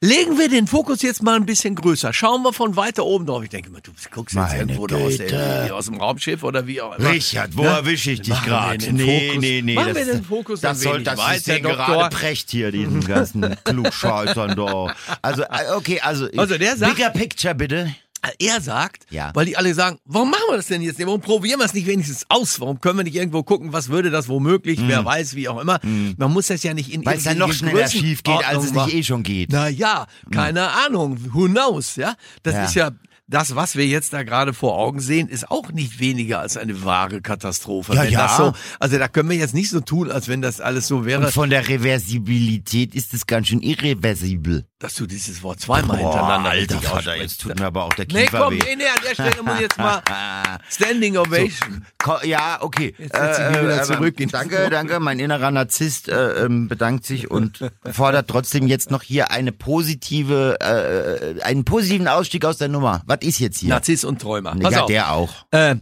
legen 0.00 0.38
wir 0.38 0.48
den 0.48 0.68
Fokus 0.68 1.02
jetzt 1.02 1.22
mal 1.24 1.34
ein 1.34 1.44
bisschen 1.44 1.74
größer. 1.74 2.12
Schauen 2.12 2.42
wir 2.44 2.52
von 2.52 2.76
weiter 2.76 3.04
oben 3.04 3.26
drauf. 3.26 3.42
Ich 3.42 3.50
denke 3.50 3.68
mal, 3.70 3.80
du 3.80 3.90
guckst 4.12 4.34
jetzt 4.36 4.42
Meine 4.48 4.60
irgendwo 4.72 4.86
da 4.86 4.94
aus, 4.96 5.16
der, 5.16 5.74
aus 5.74 5.86
dem 5.86 5.96
Raumschiff 6.00 6.44
oder 6.44 6.68
wie 6.68 6.80
auch 6.80 6.96
immer. 6.96 7.10
Richard, 7.10 7.56
wo 7.56 7.62
Ne? 7.62 7.68
erwische 7.68 8.12
ich 8.12 8.22
dich 8.22 8.42
gerade? 8.44 8.92
Nee, 8.92 9.36
nee, 9.40 9.60
nee. 9.60 9.74
Machen 9.74 9.88
das, 9.94 10.06
wir 10.06 10.12
den 10.14 10.24
Fokus 10.24 10.60
das 10.60 10.78
ein 10.78 10.82
soll 10.82 11.02
das 11.02 11.18
System 11.34 11.62
Doktor. 11.64 11.86
gerade 11.86 12.16
precht 12.16 12.50
hier, 12.50 12.70
diesen 12.70 13.00
ganzen 13.06 13.56
Klugscheißern 13.64 14.54
da. 14.56 14.94
Also, 15.20 15.42
äh, 15.42 15.72
okay, 15.76 16.00
also, 16.00 16.28
Also 16.36 16.58
der 16.58 16.76
sagt- 16.76 16.94
Bigger 16.94 17.10
Picture 17.10 17.54
bitte. 17.56 17.92
Er 18.38 18.60
sagt, 18.60 19.06
Ja. 19.10 19.30
weil 19.34 19.46
die 19.46 19.56
alle 19.56 19.72
sagen, 19.74 19.98
warum 20.04 20.30
machen 20.30 20.42
wir 20.50 20.56
das 20.56 20.66
denn 20.66 20.82
jetzt 20.82 20.98
nicht? 20.98 21.06
Warum 21.06 21.20
probieren 21.20 21.58
wir 21.58 21.64
es 21.66 21.74
nicht 21.74 21.86
wenigstens 21.86 22.26
aus? 22.28 22.60
Warum 22.60 22.80
können 22.80 22.98
wir 22.98 23.04
nicht 23.04 23.16
irgendwo 23.16 23.42
gucken, 23.42 23.72
was 23.72 23.88
würde 23.88 24.10
das 24.10 24.28
womöglich, 24.28 24.78
wer 24.86 25.04
weiß, 25.04 25.34
wie 25.34 25.48
auch 25.48 25.60
immer. 25.60 25.80
Man 25.82 26.32
muss 26.32 26.48
das 26.48 26.62
ja 26.62 26.74
nicht 26.74 26.92
in 26.92 27.04
Weil 27.06 27.18
es 27.18 27.24
dann 27.24 27.38
noch 27.38 27.52
schneller 27.52 27.88
schief 27.88 28.22
geht, 28.22 28.46
als 28.46 28.64
es 28.66 28.72
nicht 28.72 28.94
eh 28.94 29.02
schon 29.02 29.22
geht. 29.22 29.50
Na 29.52 29.68
ja, 29.68 30.06
keine 30.30 30.68
Ahnung, 30.86 31.18
who 31.32 31.46
knows, 31.46 31.96
ja? 31.96 32.14
Das 32.42 32.54
Ja. 32.54 32.64
ist 32.64 32.74
ja 32.74 32.90
das, 33.26 33.54
was 33.54 33.76
wir 33.76 33.86
jetzt 33.86 34.12
da 34.12 34.24
gerade 34.24 34.52
vor 34.52 34.76
Augen 34.76 34.98
sehen, 34.98 35.28
ist 35.28 35.50
auch 35.52 35.70
nicht 35.70 36.00
weniger 36.00 36.40
als 36.40 36.56
eine 36.56 36.84
wahre 36.84 37.20
Katastrophe. 37.22 37.94
Ja, 37.94 38.02
ja. 38.02 38.36
So, 38.36 38.52
also 38.80 38.98
da 38.98 39.06
können 39.06 39.30
wir 39.30 39.36
jetzt 39.36 39.54
nicht 39.54 39.70
so 39.70 39.80
tun, 39.80 40.10
als 40.10 40.26
wenn 40.26 40.42
das 40.42 40.60
alles 40.60 40.88
so 40.88 41.04
wäre, 41.06 41.24
Und 41.26 41.32
von 41.32 41.48
der 41.48 41.68
Reversibilität 41.68 42.94
ist 42.94 43.14
es 43.14 43.26
ganz 43.26 43.48
schön 43.48 43.60
irreversibel. 43.62 44.64
Dass 44.80 44.94
du 44.94 45.06
dieses 45.06 45.42
Wort 45.42 45.60
zweimal 45.60 45.98
hintereinander 45.98 46.50
Alter 46.50 46.80
Vater, 46.80 47.14
jetzt 47.16 47.42
tut 47.42 47.58
mir 47.60 47.66
aber 47.66 47.84
auch 47.84 47.92
der 47.92 48.06
Nee, 48.10 48.24
Kiefer 48.24 48.38
komm, 48.40 48.54
weh. 48.54 48.58
nee, 48.64 48.76
nee, 48.76 48.84
an 48.86 49.02
der 49.06 49.12
Stelle 49.14 49.42
muss 49.44 49.54
ich 49.56 49.60
jetzt 49.60 49.78
mal 49.78 50.02
Standing 50.70 51.16
Ovation. 51.18 51.84
Ko- 51.98 52.18
Ja, 52.24 52.58
okay. 52.62 52.94
Jetzt 52.98 53.14
ich 53.14 53.50
mich 53.50 53.62
wieder 53.62 53.82
zurück 53.82 54.18
in- 54.18 54.30
danke, 54.30 54.68
danke. 54.70 54.98
Mein 54.98 55.18
innerer 55.20 55.50
Narzisst 55.50 56.08
äh, 56.08 56.44
ähm, 56.46 56.66
bedankt 56.68 57.04
sich 57.04 57.30
und 57.30 57.60
fordert 57.92 58.28
trotzdem 58.28 58.66
jetzt 58.66 58.90
noch 58.90 59.02
hier 59.02 59.30
eine 59.30 59.52
positive, 59.52 60.58
äh, 60.60 61.42
einen 61.42 61.64
positiven 61.66 62.08
Ausstieg 62.08 62.44
aus 62.46 62.56
der 62.56 62.68
Nummer. 62.68 63.02
Was 63.06 63.18
ist 63.20 63.38
jetzt 63.38 63.58
hier? 63.60 63.68
Narziss 63.68 64.02
und 64.04 64.20
Träumer. 64.20 64.56
Pass 64.56 64.72
ja, 64.72 64.80
auf. 64.80 64.86
der 64.86 65.12
auch. 65.12 65.30
Äh, 65.50 65.76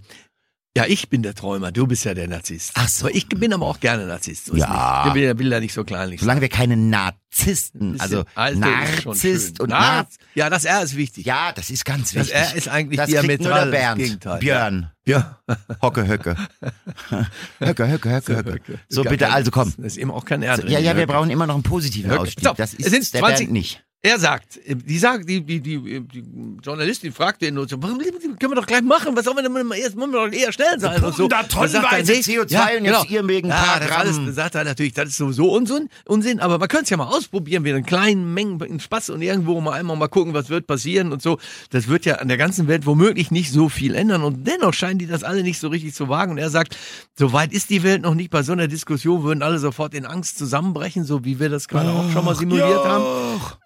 ja, 0.79 0.85
ich 0.87 1.09
bin 1.09 1.25
der 1.25 1.35
Träumer, 1.35 1.73
du 1.73 1.89
bist 1.89 2.05
ja 2.05 2.15
der 2.15 2.29
Narzisst. 2.29 2.71
Ach 2.75 2.89
so. 2.89 3.07
Aber 3.07 3.15
ich 3.17 3.29
bin 3.29 3.53
aber 3.53 3.67
auch 3.67 3.81
gerne 3.81 4.07
Narzisst. 4.07 4.47
So 4.47 4.53
ist 4.55 4.61
Ja. 4.61 5.03
nicht. 5.07 5.17
Ich 5.17 5.21
will, 5.23 5.39
will 5.41 5.51
da 5.51 5.59
nicht 5.59 5.75
so 5.75 5.83
kleinlich 5.83 6.21
sein. 6.21 6.27
Solange 6.27 6.41
wir 6.43 6.49
keine 6.49 6.77
Narzissten, 6.77 8.01
also 8.01 8.21
ist 8.21 8.59
Narzisst 8.59 9.59
und 9.61 9.71
Narz-. 9.71 10.19
Ja, 10.37 10.49
das 10.51 10.65
R 10.65 10.83
ist 10.85 10.97
wichtig. 10.97 11.27
Ja, 11.27 11.51
das 11.53 11.71
ist 11.71 11.85
ganz 11.85 12.13
Das 12.13 12.29
wichtig. 12.29 12.35
R 12.37 12.55
ist 12.55 12.69
eigentlich 12.69 12.97
das 12.97 13.11
nur 13.11 13.23
diametral 13.23 13.55
der 13.55 13.65
das 13.65 13.81
Bernd. 13.81 13.99
Gegenteil. 14.03 14.39
Björn. 14.39 14.91
Ja. 15.05 15.39
Hocke, 15.83 16.07
Höcke. 16.07 16.37
Höcke, 17.61 17.89
Höcke, 17.89 18.11
Höcke, 18.11 18.37
Höcke. 18.37 18.79
So, 18.89 19.03
bitte, 19.03 19.31
also 19.33 19.51
komm. 19.51 19.73
Das 19.79 19.87
ist 19.87 19.97
eben 19.97 20.11
auch 20.13 20.25
kein 20.25 20.43
R 20.43 20.59
drin. 20.59 20.71
Ja, 20.71 20.79
ja, 20.79 20.97
wir 20.97 21.07
brauchen 21.07 21.31
immer 21.31 21.47
noch 21.47 21.55
einen 21.55 21.63
positiven 21.65 22.11
Höcke. 22.11 22.21
Ausstieg. 22.21 22.55
Das 22.57 22.75
es 22.75 22.85
sind 22.87 23.01
ist 23.03 23.15
der 23.15 23.21
20 23.21 23.39
Bernd 23.47 23.53
nicht. 23.53 23.85
Er 24.01 24.17
sagt, 24.21 24.59
äh, 24.65 24.77
die 24.77 24.97
sagt, 24.97 25.29
die, 25.29 25.41
die, 25.41 25.61
die, 25.61 26.01
die 26.01 26.25
Journalistin 26.63 27.13
fragt 27.13 27.43
ihn 27.43 27.59
und 27.59 27.69
so, 27.69 27.83
warum 27.83 27.99
können 27.99 28.53
wir 28.53 28.55
doch 28.55 28.67
gleich 28.67 28.83
machen, 28.83 29.17
was 29.17 29.25
sollen 29.25 29.39
wir 29.39 29.43
denn 29.43 29.67
mal 29.67 29.77
erst, 29.77 29.97
müssen 29.97 30.13
wir 30.13 30.25
doch 30.25 30.33
eher 30.33 30.53
schnell 30.53 30.79
sein 30.79 31.03
und 31.03 31.17
so. 31.17 31.27
da 31.27 31.43
tonnenweise 31.43 32.13
nee, 32.13 32.19
CO2 32.21 32.79
und 32.79 32.85
jetzt 32.85 33.11
ihr 33.11 33.27
wegen 33.27 33.51
ein 33.51 33.59
ja, 33.59 33.65
paar 33.65 33.81
das 33.81 33.89
Gramm. 33.89 34.01
alles, 34.03 34.17
dann 34.17 34.35
sagt 34.35 34.55
er 34.55 34.63
natürlich, 34.63 34.93
das 34.95 35.09
ist 35.09 35.17
sowieso 35.17 35.53
Unsinn, 35.53 35.89
Unsinn, 36.05 36.39
aber 36.39 36.59
man 36.59 36.69
könnte 36.69 36.85
es 36.85 36.91
ja 36.91 36.97
mal 36.97 37.09
ausprobieren, 37.09 37.65
wieder 37.65 37.77
in 37.77 37.85
kleinen 37.85 38.35
Mengen, 38.35 38.79
Spaß 38.79 39.11
und 39.11 39.21
irgendwo 39.21 39.61
mal 39.61 39.73
einmal 39.73 39.97
mal 39.97 40.07
gucken, 40.07 40.33
was 40.33 40.49
wird 40.49 40.69
passieren 40.69 41.11
und 41.11 41.21
so. 41.21 41.39
Das 41.71 41.89
wird 41.89 42.05
ja 42.05 42.17
an 42.17 42.29
der 42.29 42.37
ganzen 42.37 42.69
Welt 42.69 42.87
womöglich 42.87 43.33
nicht 43.33 43.51
so 43.51 43.69
viel 43.69 43.97
ändern 43.97 44.23
und 44.23 44.47
dennoch 44.47 44.75
scheinen 44.75 45.01
die 45.01 45.09
das 45.09 45.25
alle 45.25 45.43
nicht 45.43 45.59
so 45.59 45.67
richtig 45.67 45.95
zu 45.95 46.09
wagen 46.09 46.31
und 46.31 46.39
er 46.39 46.51
sagt, 46.51 46.77
so 47.17 47.33
weit 47.33 47.53
ist 47.53 47.69
die 47.69 47.83
Welt 47.83 48.03
noch 48.03 48.15
nicht, 48.15 48.31
bei 48.31 48.45
so 48.45 48.53
einer 48.53 48.69
Diskussion 48.69 49.25
würden 49.25 49.43
alle 49.43 49.59
sofort 49.59 49.93
in 49.93 50.07
Angst 50.07 50.39
zusammenbrechen, 50.39 51.03
so 51.03 51.25
wie 51.25 51.41
wir 51.41 51.49
das 51.49 51.67
gerade 51.67 51.91
auch 51.91 52.13
schon 52.13 52.25
mal 52.25 52.37
simuliert 52.37 52.85
haben. 52.85 53.05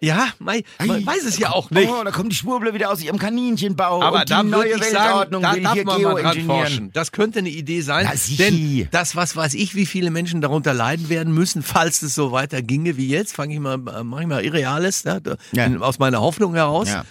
Ja, 0.01 0.22
mei, 0.39 0.63
man 0.85 1.05
weiß 1.05 1.25
es 1.25 1.37
ja 1.37 1.51
auch 1.51 1.69
nicht. 1.71 1.89
Oh, 1.89 2.03
da 2.03 2.11
kommt 2.11 2.31
die 2.31 2.35
Schwurbler 2.35 2.73
wieder 2.73 2.91
aus 2.91 3.01
ihrem 3.03 3.17
Kaninchenbau. 3.17 4.01
Aber 4.01 4.19
und 4.19 4.29
die 4.29 4.33
da 4.33 4.43
neue 4.43 4.71
sagen, 4.79 4.81
Weltordnung 4.93 5.41
da 5.43 5.53
will 5.55 5.61
darf 5.63 5.73
hier 5.73 6.43
forschen. 6.45 6.91
Das 6.93 7.11
könnte 7.11 7.39
eine 7.39 7.49
Idee 7.49 7.81
sein. 7.81 8.05
Ja, 8.05 8.15
sicher. 8.15 8.43
denn 8.45 8.87
das, 8.91 9.15
was 9.15 9.35
weiß 9.35 9.53
ich, 9.55 9.75
wie 9.75 9.85
viele 9.85 10.09
Menschen 10.11 10.41
darunter 10.41 10.73
leiden 10.73 11.09
werden 11.09 11.33
müssen, 11.33 11.63
falls 11.63 12.01
es 12.01 12.15
so 12.15 12.31
weiter 12.31 12.61
ginge 12.61 12.97
wie 12.97 13.07
jetzt, 13.07 13.33
fange 13.35 13.53
ich 13.53 13.59
mal, 13.59 13.75
äh, 13.75 14.03
mache 14.03 14.21
ich 14.21 14.27
mal 14.27 14.43
Irreales, 14.43 15.03
ja, 15.03 15.19
da, 15.19 15.35
Ja. 15.51 15.67
aus 15.79 15.99
meiner 15.99 16.21
Hoffnung 16.21 16.53
heraus. 16.55 16.89
Ja. 16.89 17.03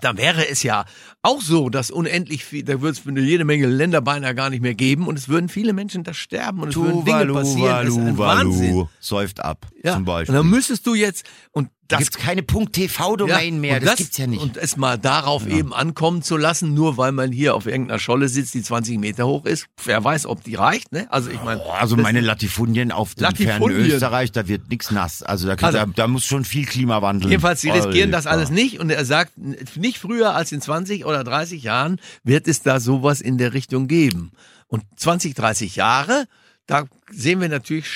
Dann 0.00 0.18
wäre 0.18 0.48
es 0.48 0.64
ja 0.64 0.86
auch 1.22 1.40
so, 1.40 1.68
dass 1.70 1.92
unendlich 1.92 2.44
viel, 2.44 2.64
da 2.64 2.80
würde 2.80 2.98
es 2.98 3.02
jede 3.24 3.44
Menge 3.44 3.66
Länder 3.68 4.00
beinahe 4.00 4.34
gar 4.34 4.50
nicht 4.50 4.60
mehr 4.60 4.74
geben 4.74 5.06
und 5.06 5.16
es 5.16 5.28
würden 5.28 5.48
viele 5.48 5.72
Menschen 5.72 6.02
da 6.02 6.12
sterben 6.12 6.60
und 6.62 6.70
es 6.70 6.74
würden 6.76 7.04
Dinge 7.04 7.26
passieren. 7.32 7.86
das 7.86 7.94
ist 7.94 8.00
ein 8.00 8.18
Wahnsinn. 8.18 8.88
säuft 8.98 9.38
ab, 9.44 9.68
Ja. 9.84 9.92
zum 9.92 10.00
Und 10.00 10.04
Beispiel. 10.06 10.34
dann 10.34 10.50
müsstest 10.50 10.84
du 10.88 10.96
jetzt, 10.96 11.24
und 11.52 11.68
da 11.68 11.73
das 11.88 12.00
gibt's 12.00 12.16
keine 12.18 12.44
.tv-Domain 12.46 13.60
mehr, 13.60 13.76
und 13.78 13.84
das, 13.86 13.96
gibt's 13.96 14.16
ja 14.16 14.26
nicht. 14.26 14.40
Und 14.40 14.56
es 14.56 14.76
mal 14.76 14.98
darauf 14.98 15.46
eben 15.46 15.72
ankommen 15.74 16.22
zu 16.22 16.36
lassen, 16.36 16.74
nur 16.74 16.96
weil 16.96 17.12
man 17.12 17.30
hier 17.32 17.54
auf 17.54 17.66
irgendeiner 17.66 17.98
Scholle 17.98 18.28
sitzt, 18.28 18.54
die 18.54 18.62
20 18.62 18.98
Meter 18.98 19.26
hoch 19.26 19.44
ist. 19.44 19.66
Wer 19.84 20.02
weiß, 20.02 20.26
ob 20.26 20.42
die 20.44 20.54
reicht, 20.54 20.92
ne? 20.92 21.06
Also 21.10 21.30
ich 21.30 21.42
meine. 21.42 21.60
Oh, 21.64 21.70
also 21.70 21.96
das- 21.96 22.02
meine 22.02 22.20
Latifundien 22.20 22.90
auf 22.92 23.14
dem 23.14 23.34
fernen. 23.34 23.70
Österreich, 23.70 24.32
da 24.32 24.48
wird 24.48 24.68
nix 24.70 24.90
nass. 24.90 25.22
Also 25.22 25.46
da, 25.46 25.54
Also- 25.54 25.78
da, 25.78 25.86
da 25.86 26.08
muss 26.08 26.24
schon 26.24 26.44
viel 26.44 26.64
Klimawandel. 26.64 27.30
Jedenfalls, 27.30 27.60
sie 27.60 27.70
riskieren 27.70 28.10
das 28.12 28.26
alles 28.26 28.50
nicht 28.50 28.78
und 28.80 28.90
er 28.90 29.04
sagt, 29.04 29.32
nicht 29.76 29.98
früher 29.98 30.34
als 30.34 30.52
in 30.52 30.60
20 30.60 31.04
oder 31.04 31.22
30 31.24 31.62
Jahren 31.62 32.00
wird 32.22 32.48
es 32.48 32.62
da 32.62 32.80
sowas 32.80 33.20
in 33.20 33.38
der 33.38 33.52
Richtung 33.52 33.88
geben. 33.88 34.32
Und 34.68 34.84
20, 34.96 35.34
30 35.34 35.76
Jahre, 35.76 36.26
da 36.66 36.84
sehen 37.16 37.40
wir 37.40 37.48
natürlich, 37.48 37.86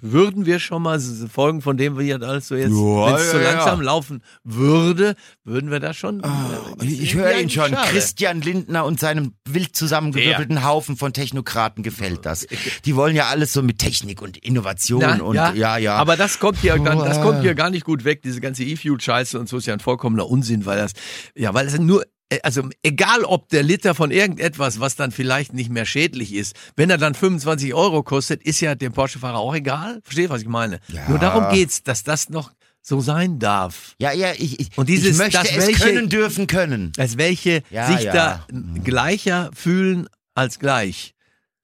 würden 0.00 0.46
wir 0.46 0.58
schon 0.58 0.82
mal 0.82 1.00
Folgen 1.00 1.62
von 1.62 1.76
dem 1.76 1.98
wir 1.98 2.04
jetzt 2.04 2.22
alles 2.22 2.48
so 2.48 2.54
jetzt, 2.54 2.70
Ja, 2.70 3.06
wenn 3.06 3.14
es 3.14 3.26
ja, 3.26 3.30
so 3.32 3.38
ja. 3.38 3.52
langsam 3.52 3.80
laufen 3.80 4.22
würde, 4.44 5.14
würden 5.44 5.70
wir 5.70 5.80
da 5.80 5.94
schon. 5.94 6.22
äh, 6.22 6.84
Ich, 6.86 7.14
höre 7.14 7.38
ihn 7.38 7.50
schon. 7.50 7.70
Schade. 7.70 7.88
Christian 7.90 8.40
Lindner 8.40 8.84
und 8.84 9.00
seinem 9.00 9.34
wild 9.48 9.74
zusammengewürfelten 9.74 10.64
Haufen 10.64 10.96
von 10.96 11.12
Technokraten 11.12 11.82
gefällt 11.82 12.26
das. 12.26 12.46
Die 12.84 12.96
wollen 12.96 13.16
ja 13.16 13.26
alles 13.26 13.52
so 13.52 13.62
mit 13.62 13.78
Technik 13.78 14.22
und 14.22 14.36
Innovation 14.38 15.00
Na, 15.00 15.22
und 15.22 15.34
ja, 15.34 15.76
ja. 15.76 15.96
Aber 15.96 16.16
das 16.16 16.38
kommt 16.38 16.58
hier, 16.58 16.78
gar, 16.78 17.04
das 17.04 17.20
kommt 17.20 17.42
hier 17.42 17.54
gar 17.54 17.70
nicht 17.70 17.84
gut 17.84 18.04
weg. 18.04 18.22
Diese 18.22 18.40
ganze 18.40 18.64
E-Fuel-Scheiße 18.64 19.38
und 19.38 19.48
so 19.48 19.56
ist 19.58 19.66
ja 19.66 19.74
ein 19.74 19.80
vollkommener 19.80 20.28
Unsinn, 20.28 20.66
weil 20.66 20.78
das, 20.78 20.92
ja, 21.34 21.54
weil 21.54 21.66
es 21.66 21.78
nur, 21.78 22.04
also 22.42 22.68
egal 22.82 23.24
ob 23.24 23.48
der 23.48 23.62
Liter 23.62 23.94
von 23.94 24.10
irgendetwas, 24.10 24.80
was 24.80 24.96
dann 24.96 25.10
vielleicht 25.10 25.52
nicht 25.52 25.70
mehr 25.70 25.84
schädlich 25.86 26.32
ist, 26.34 26.54
wenn 26.76 26.90
er 26.90 26.98
dann 26.98 27.14
25 27.14 27.74
Euro 27.74 28.02
kostet, 28.02 28.42
ist 28.42 28.60
ja 28.60 28.74
dem 28.74 28.92
Porsche-Fahrer 28.92 29.38
auch 29.38 29.54
egal. 29.54 30.00
Verstehst 30.04 30.28
du, 30.30 30.34
was 30.34 30.42
ich 30.42 30.48
meine? 30.48 30.80
Ja. 30.88 31.08
Nur 31.08 31.18
darum 31.18 31.52
geht's, 31.52 31.82
dass 31.82 32.02
das 32.04 32.28
noch 32.28 32.52
so 32.82 33.00
sein 33.00 33.38
darf. 33.38 33.94
ja, 33.98 34.12
ja, 34.12 34.32
ich, 34.38 34.58
ich, 34.58 34.78
Und 34.78 34.88
dieses- 34.88 35.12
ich 35.12 35.18
möchte 35.18 35.38
das 35.38 35.50
es 35.50 35.66
welche- 35.66 35.82
können, 35.84 36.08
dürfen, 36.08 36.46
können. 36.46 36.92
Als 36.96 37.18
welche 37.18 37.62
Ja, 37.70 37.86
sich 37.94 38.04
ja. 38.06 38.12
da 38.12 38.46
gleicher 38.84 39.50
fühlen 39.54 40.08
als 40.34 40.58
gleich. 40.58 41.14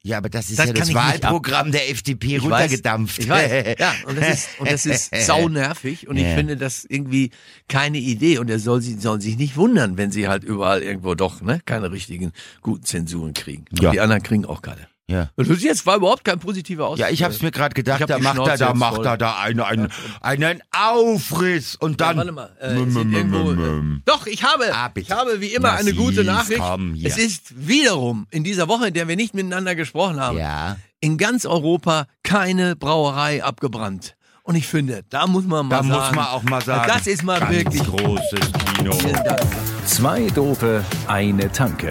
Ja, 0.07 0.19
aber 0.19 0.29
das 0.29 0.51
ist 0.51 0.59
Das 0.61 0.66
ja 0.66 0.73
das 0.73 0.88
ich 0.88 0.95
Wahlprogramm 0.95 1.73
der 1.73 1.90
FDP 1.90 2.37
Ich 2.37 2.42
runtergedampft. 2.45 3.29
Weiß, 3.29 3.51
ich 3.53 3.64
weiß. 3.66 3.77
Ja, 3.81 3.92
und 4.07 4.16
das 4.19 4.29
ist, 4.29 4.49
und 4.61 4.71
das 4.71 4.87
ist 4.87 5.11
saunervig 5.27 6.07
und 6.07 6.16
ich 6.16 6.23
Ja. 6.25 6.35
finde 6.37 6.57
das 6.57 6.85
irgendwie 6.85 7.31
keine 7.69 7.99
Idee 7.99 8.38
und 8.38 8.49
er 8.49 8.59
soll 8.61 8.81
sie, 8.83 8.95
sollen 8.95 9.21
sich 9.21 9.37
nicht 9.37 9.57
wundern, 9.57 9.97
wenn 9.99 10.12
sie 10.12 10.29
halt 10.29 10.45
überall 10.45 10.83
irgendwo 10.83 11.14
doch, 11.16 11.40
ne, 11.42 11.61
keine 11.66 11.90
richtigen 11.90 12.33
guten 12.62 12.85
Zensuren 12.85 13.35
kriegen. 13.35 13.64
Und 13.73 13.83
Ja. 13.83 13.90
die 13.90 14.01
anderen 14.01 14.23
kriegen 14.23 14.45
auch 14.45 14.62
keine. 14.62 14.87
Ja. 15.09 15.31
Und 15.37 15.49
das 15.49 15.62
jetzt 15.62 15.87
war 15.87 15.97
überhaupt 15.97 16.25
kein 16.25 16.40
positiver 16.40 16.87
Ausdruck. 16.88 16.99
Ja, 17.07 17.12
ich 17.12 17.23
hab's 17.23 17.40
mir 17.40 17.53
gerade 17.53 17.73
Ich 17.73 17.85
gedacht, 17.85 18.03
da 18.11 18.19
macht 18.19 18.38
er, 18.38 18.57
da 18.57 18.75
macht 18.75 18.97
voll. 18.97 19.07
er 19.07 19.16
da 19.16 19.37
einen, 19.38 19.61
einen, 19.61 19.88
einen 20.21 20.62
Aufriss 20.73 21.77
und 21.77 22.01
Ja, 22.01 22.09
dann. 22.09 22.16
warte 22.16 22.33
mal, 22.33 22.51
äh, 22.61 22.75
es 22.75 22.92
sind 22.92 23.12
irgendwo, 23.12 23.53
äh, 23.53 24.01
doch, 24.05 24.27
ich 24.27 24.42
habe, 24.42 24.64
Ah, 24.75 24.90
ich 24.97 25.11
habe 25.12 25.40
wie 25.40 25.55
immer 25.55 25.69
Na, 25.73 25.77
eine 25.79 25.95
gute 25.95 26.25
Nachricht. 26.25 26.61
es 27.05 27.19
ist 27.19 27.53
wiederum 27.69 28.27
in 28.31 28.42
dieser 28.42 28.66
Woche, 28.66 28.88
in 28.88 28.95
der 28.95 29.07
wir 29.07 29.14
nicht 29.14 29.33
miteinander 29.35 29.77
gesprochen 29.77 30.19
haben, 30.21 30.38
ja. 30.38 30.77
in 31.01 31.19
ganz 31.19 31.47
Europa 31.47 32.07
keine 32.25 32.75
Brauerei 32.75 33.45
abgebrannt. 33.45 34.16
Und 34.42 34.55
ich 34.57 34.66
finde, 34.66 35.03
da 35.11 35.27
muss 35.29 35.45
man 35.45 35.66
mal 35.66 35.77
Da 35.79 35.83
sagen. 35.85 35.88
muss 36.01 36.14
man 36.16 36.27
auch 36.27 36.42
mal 36.45 36.62
sagen. 36.62 36.85
Das 36.92 37.07
ist 37.07 37.23
mal 37.23 37.38
ganz 37.40 37.53
wirklich. 37.53 37.83
großes 37.85 38.40
Kino. 38.77 38.92
Vielen 38.92 39.14
Dank. 39.25 39.40
Zwei 39.87 40.27
Dope, 40.29 40.85
eine 41.09 41.51
Tanke. 41.51 41.90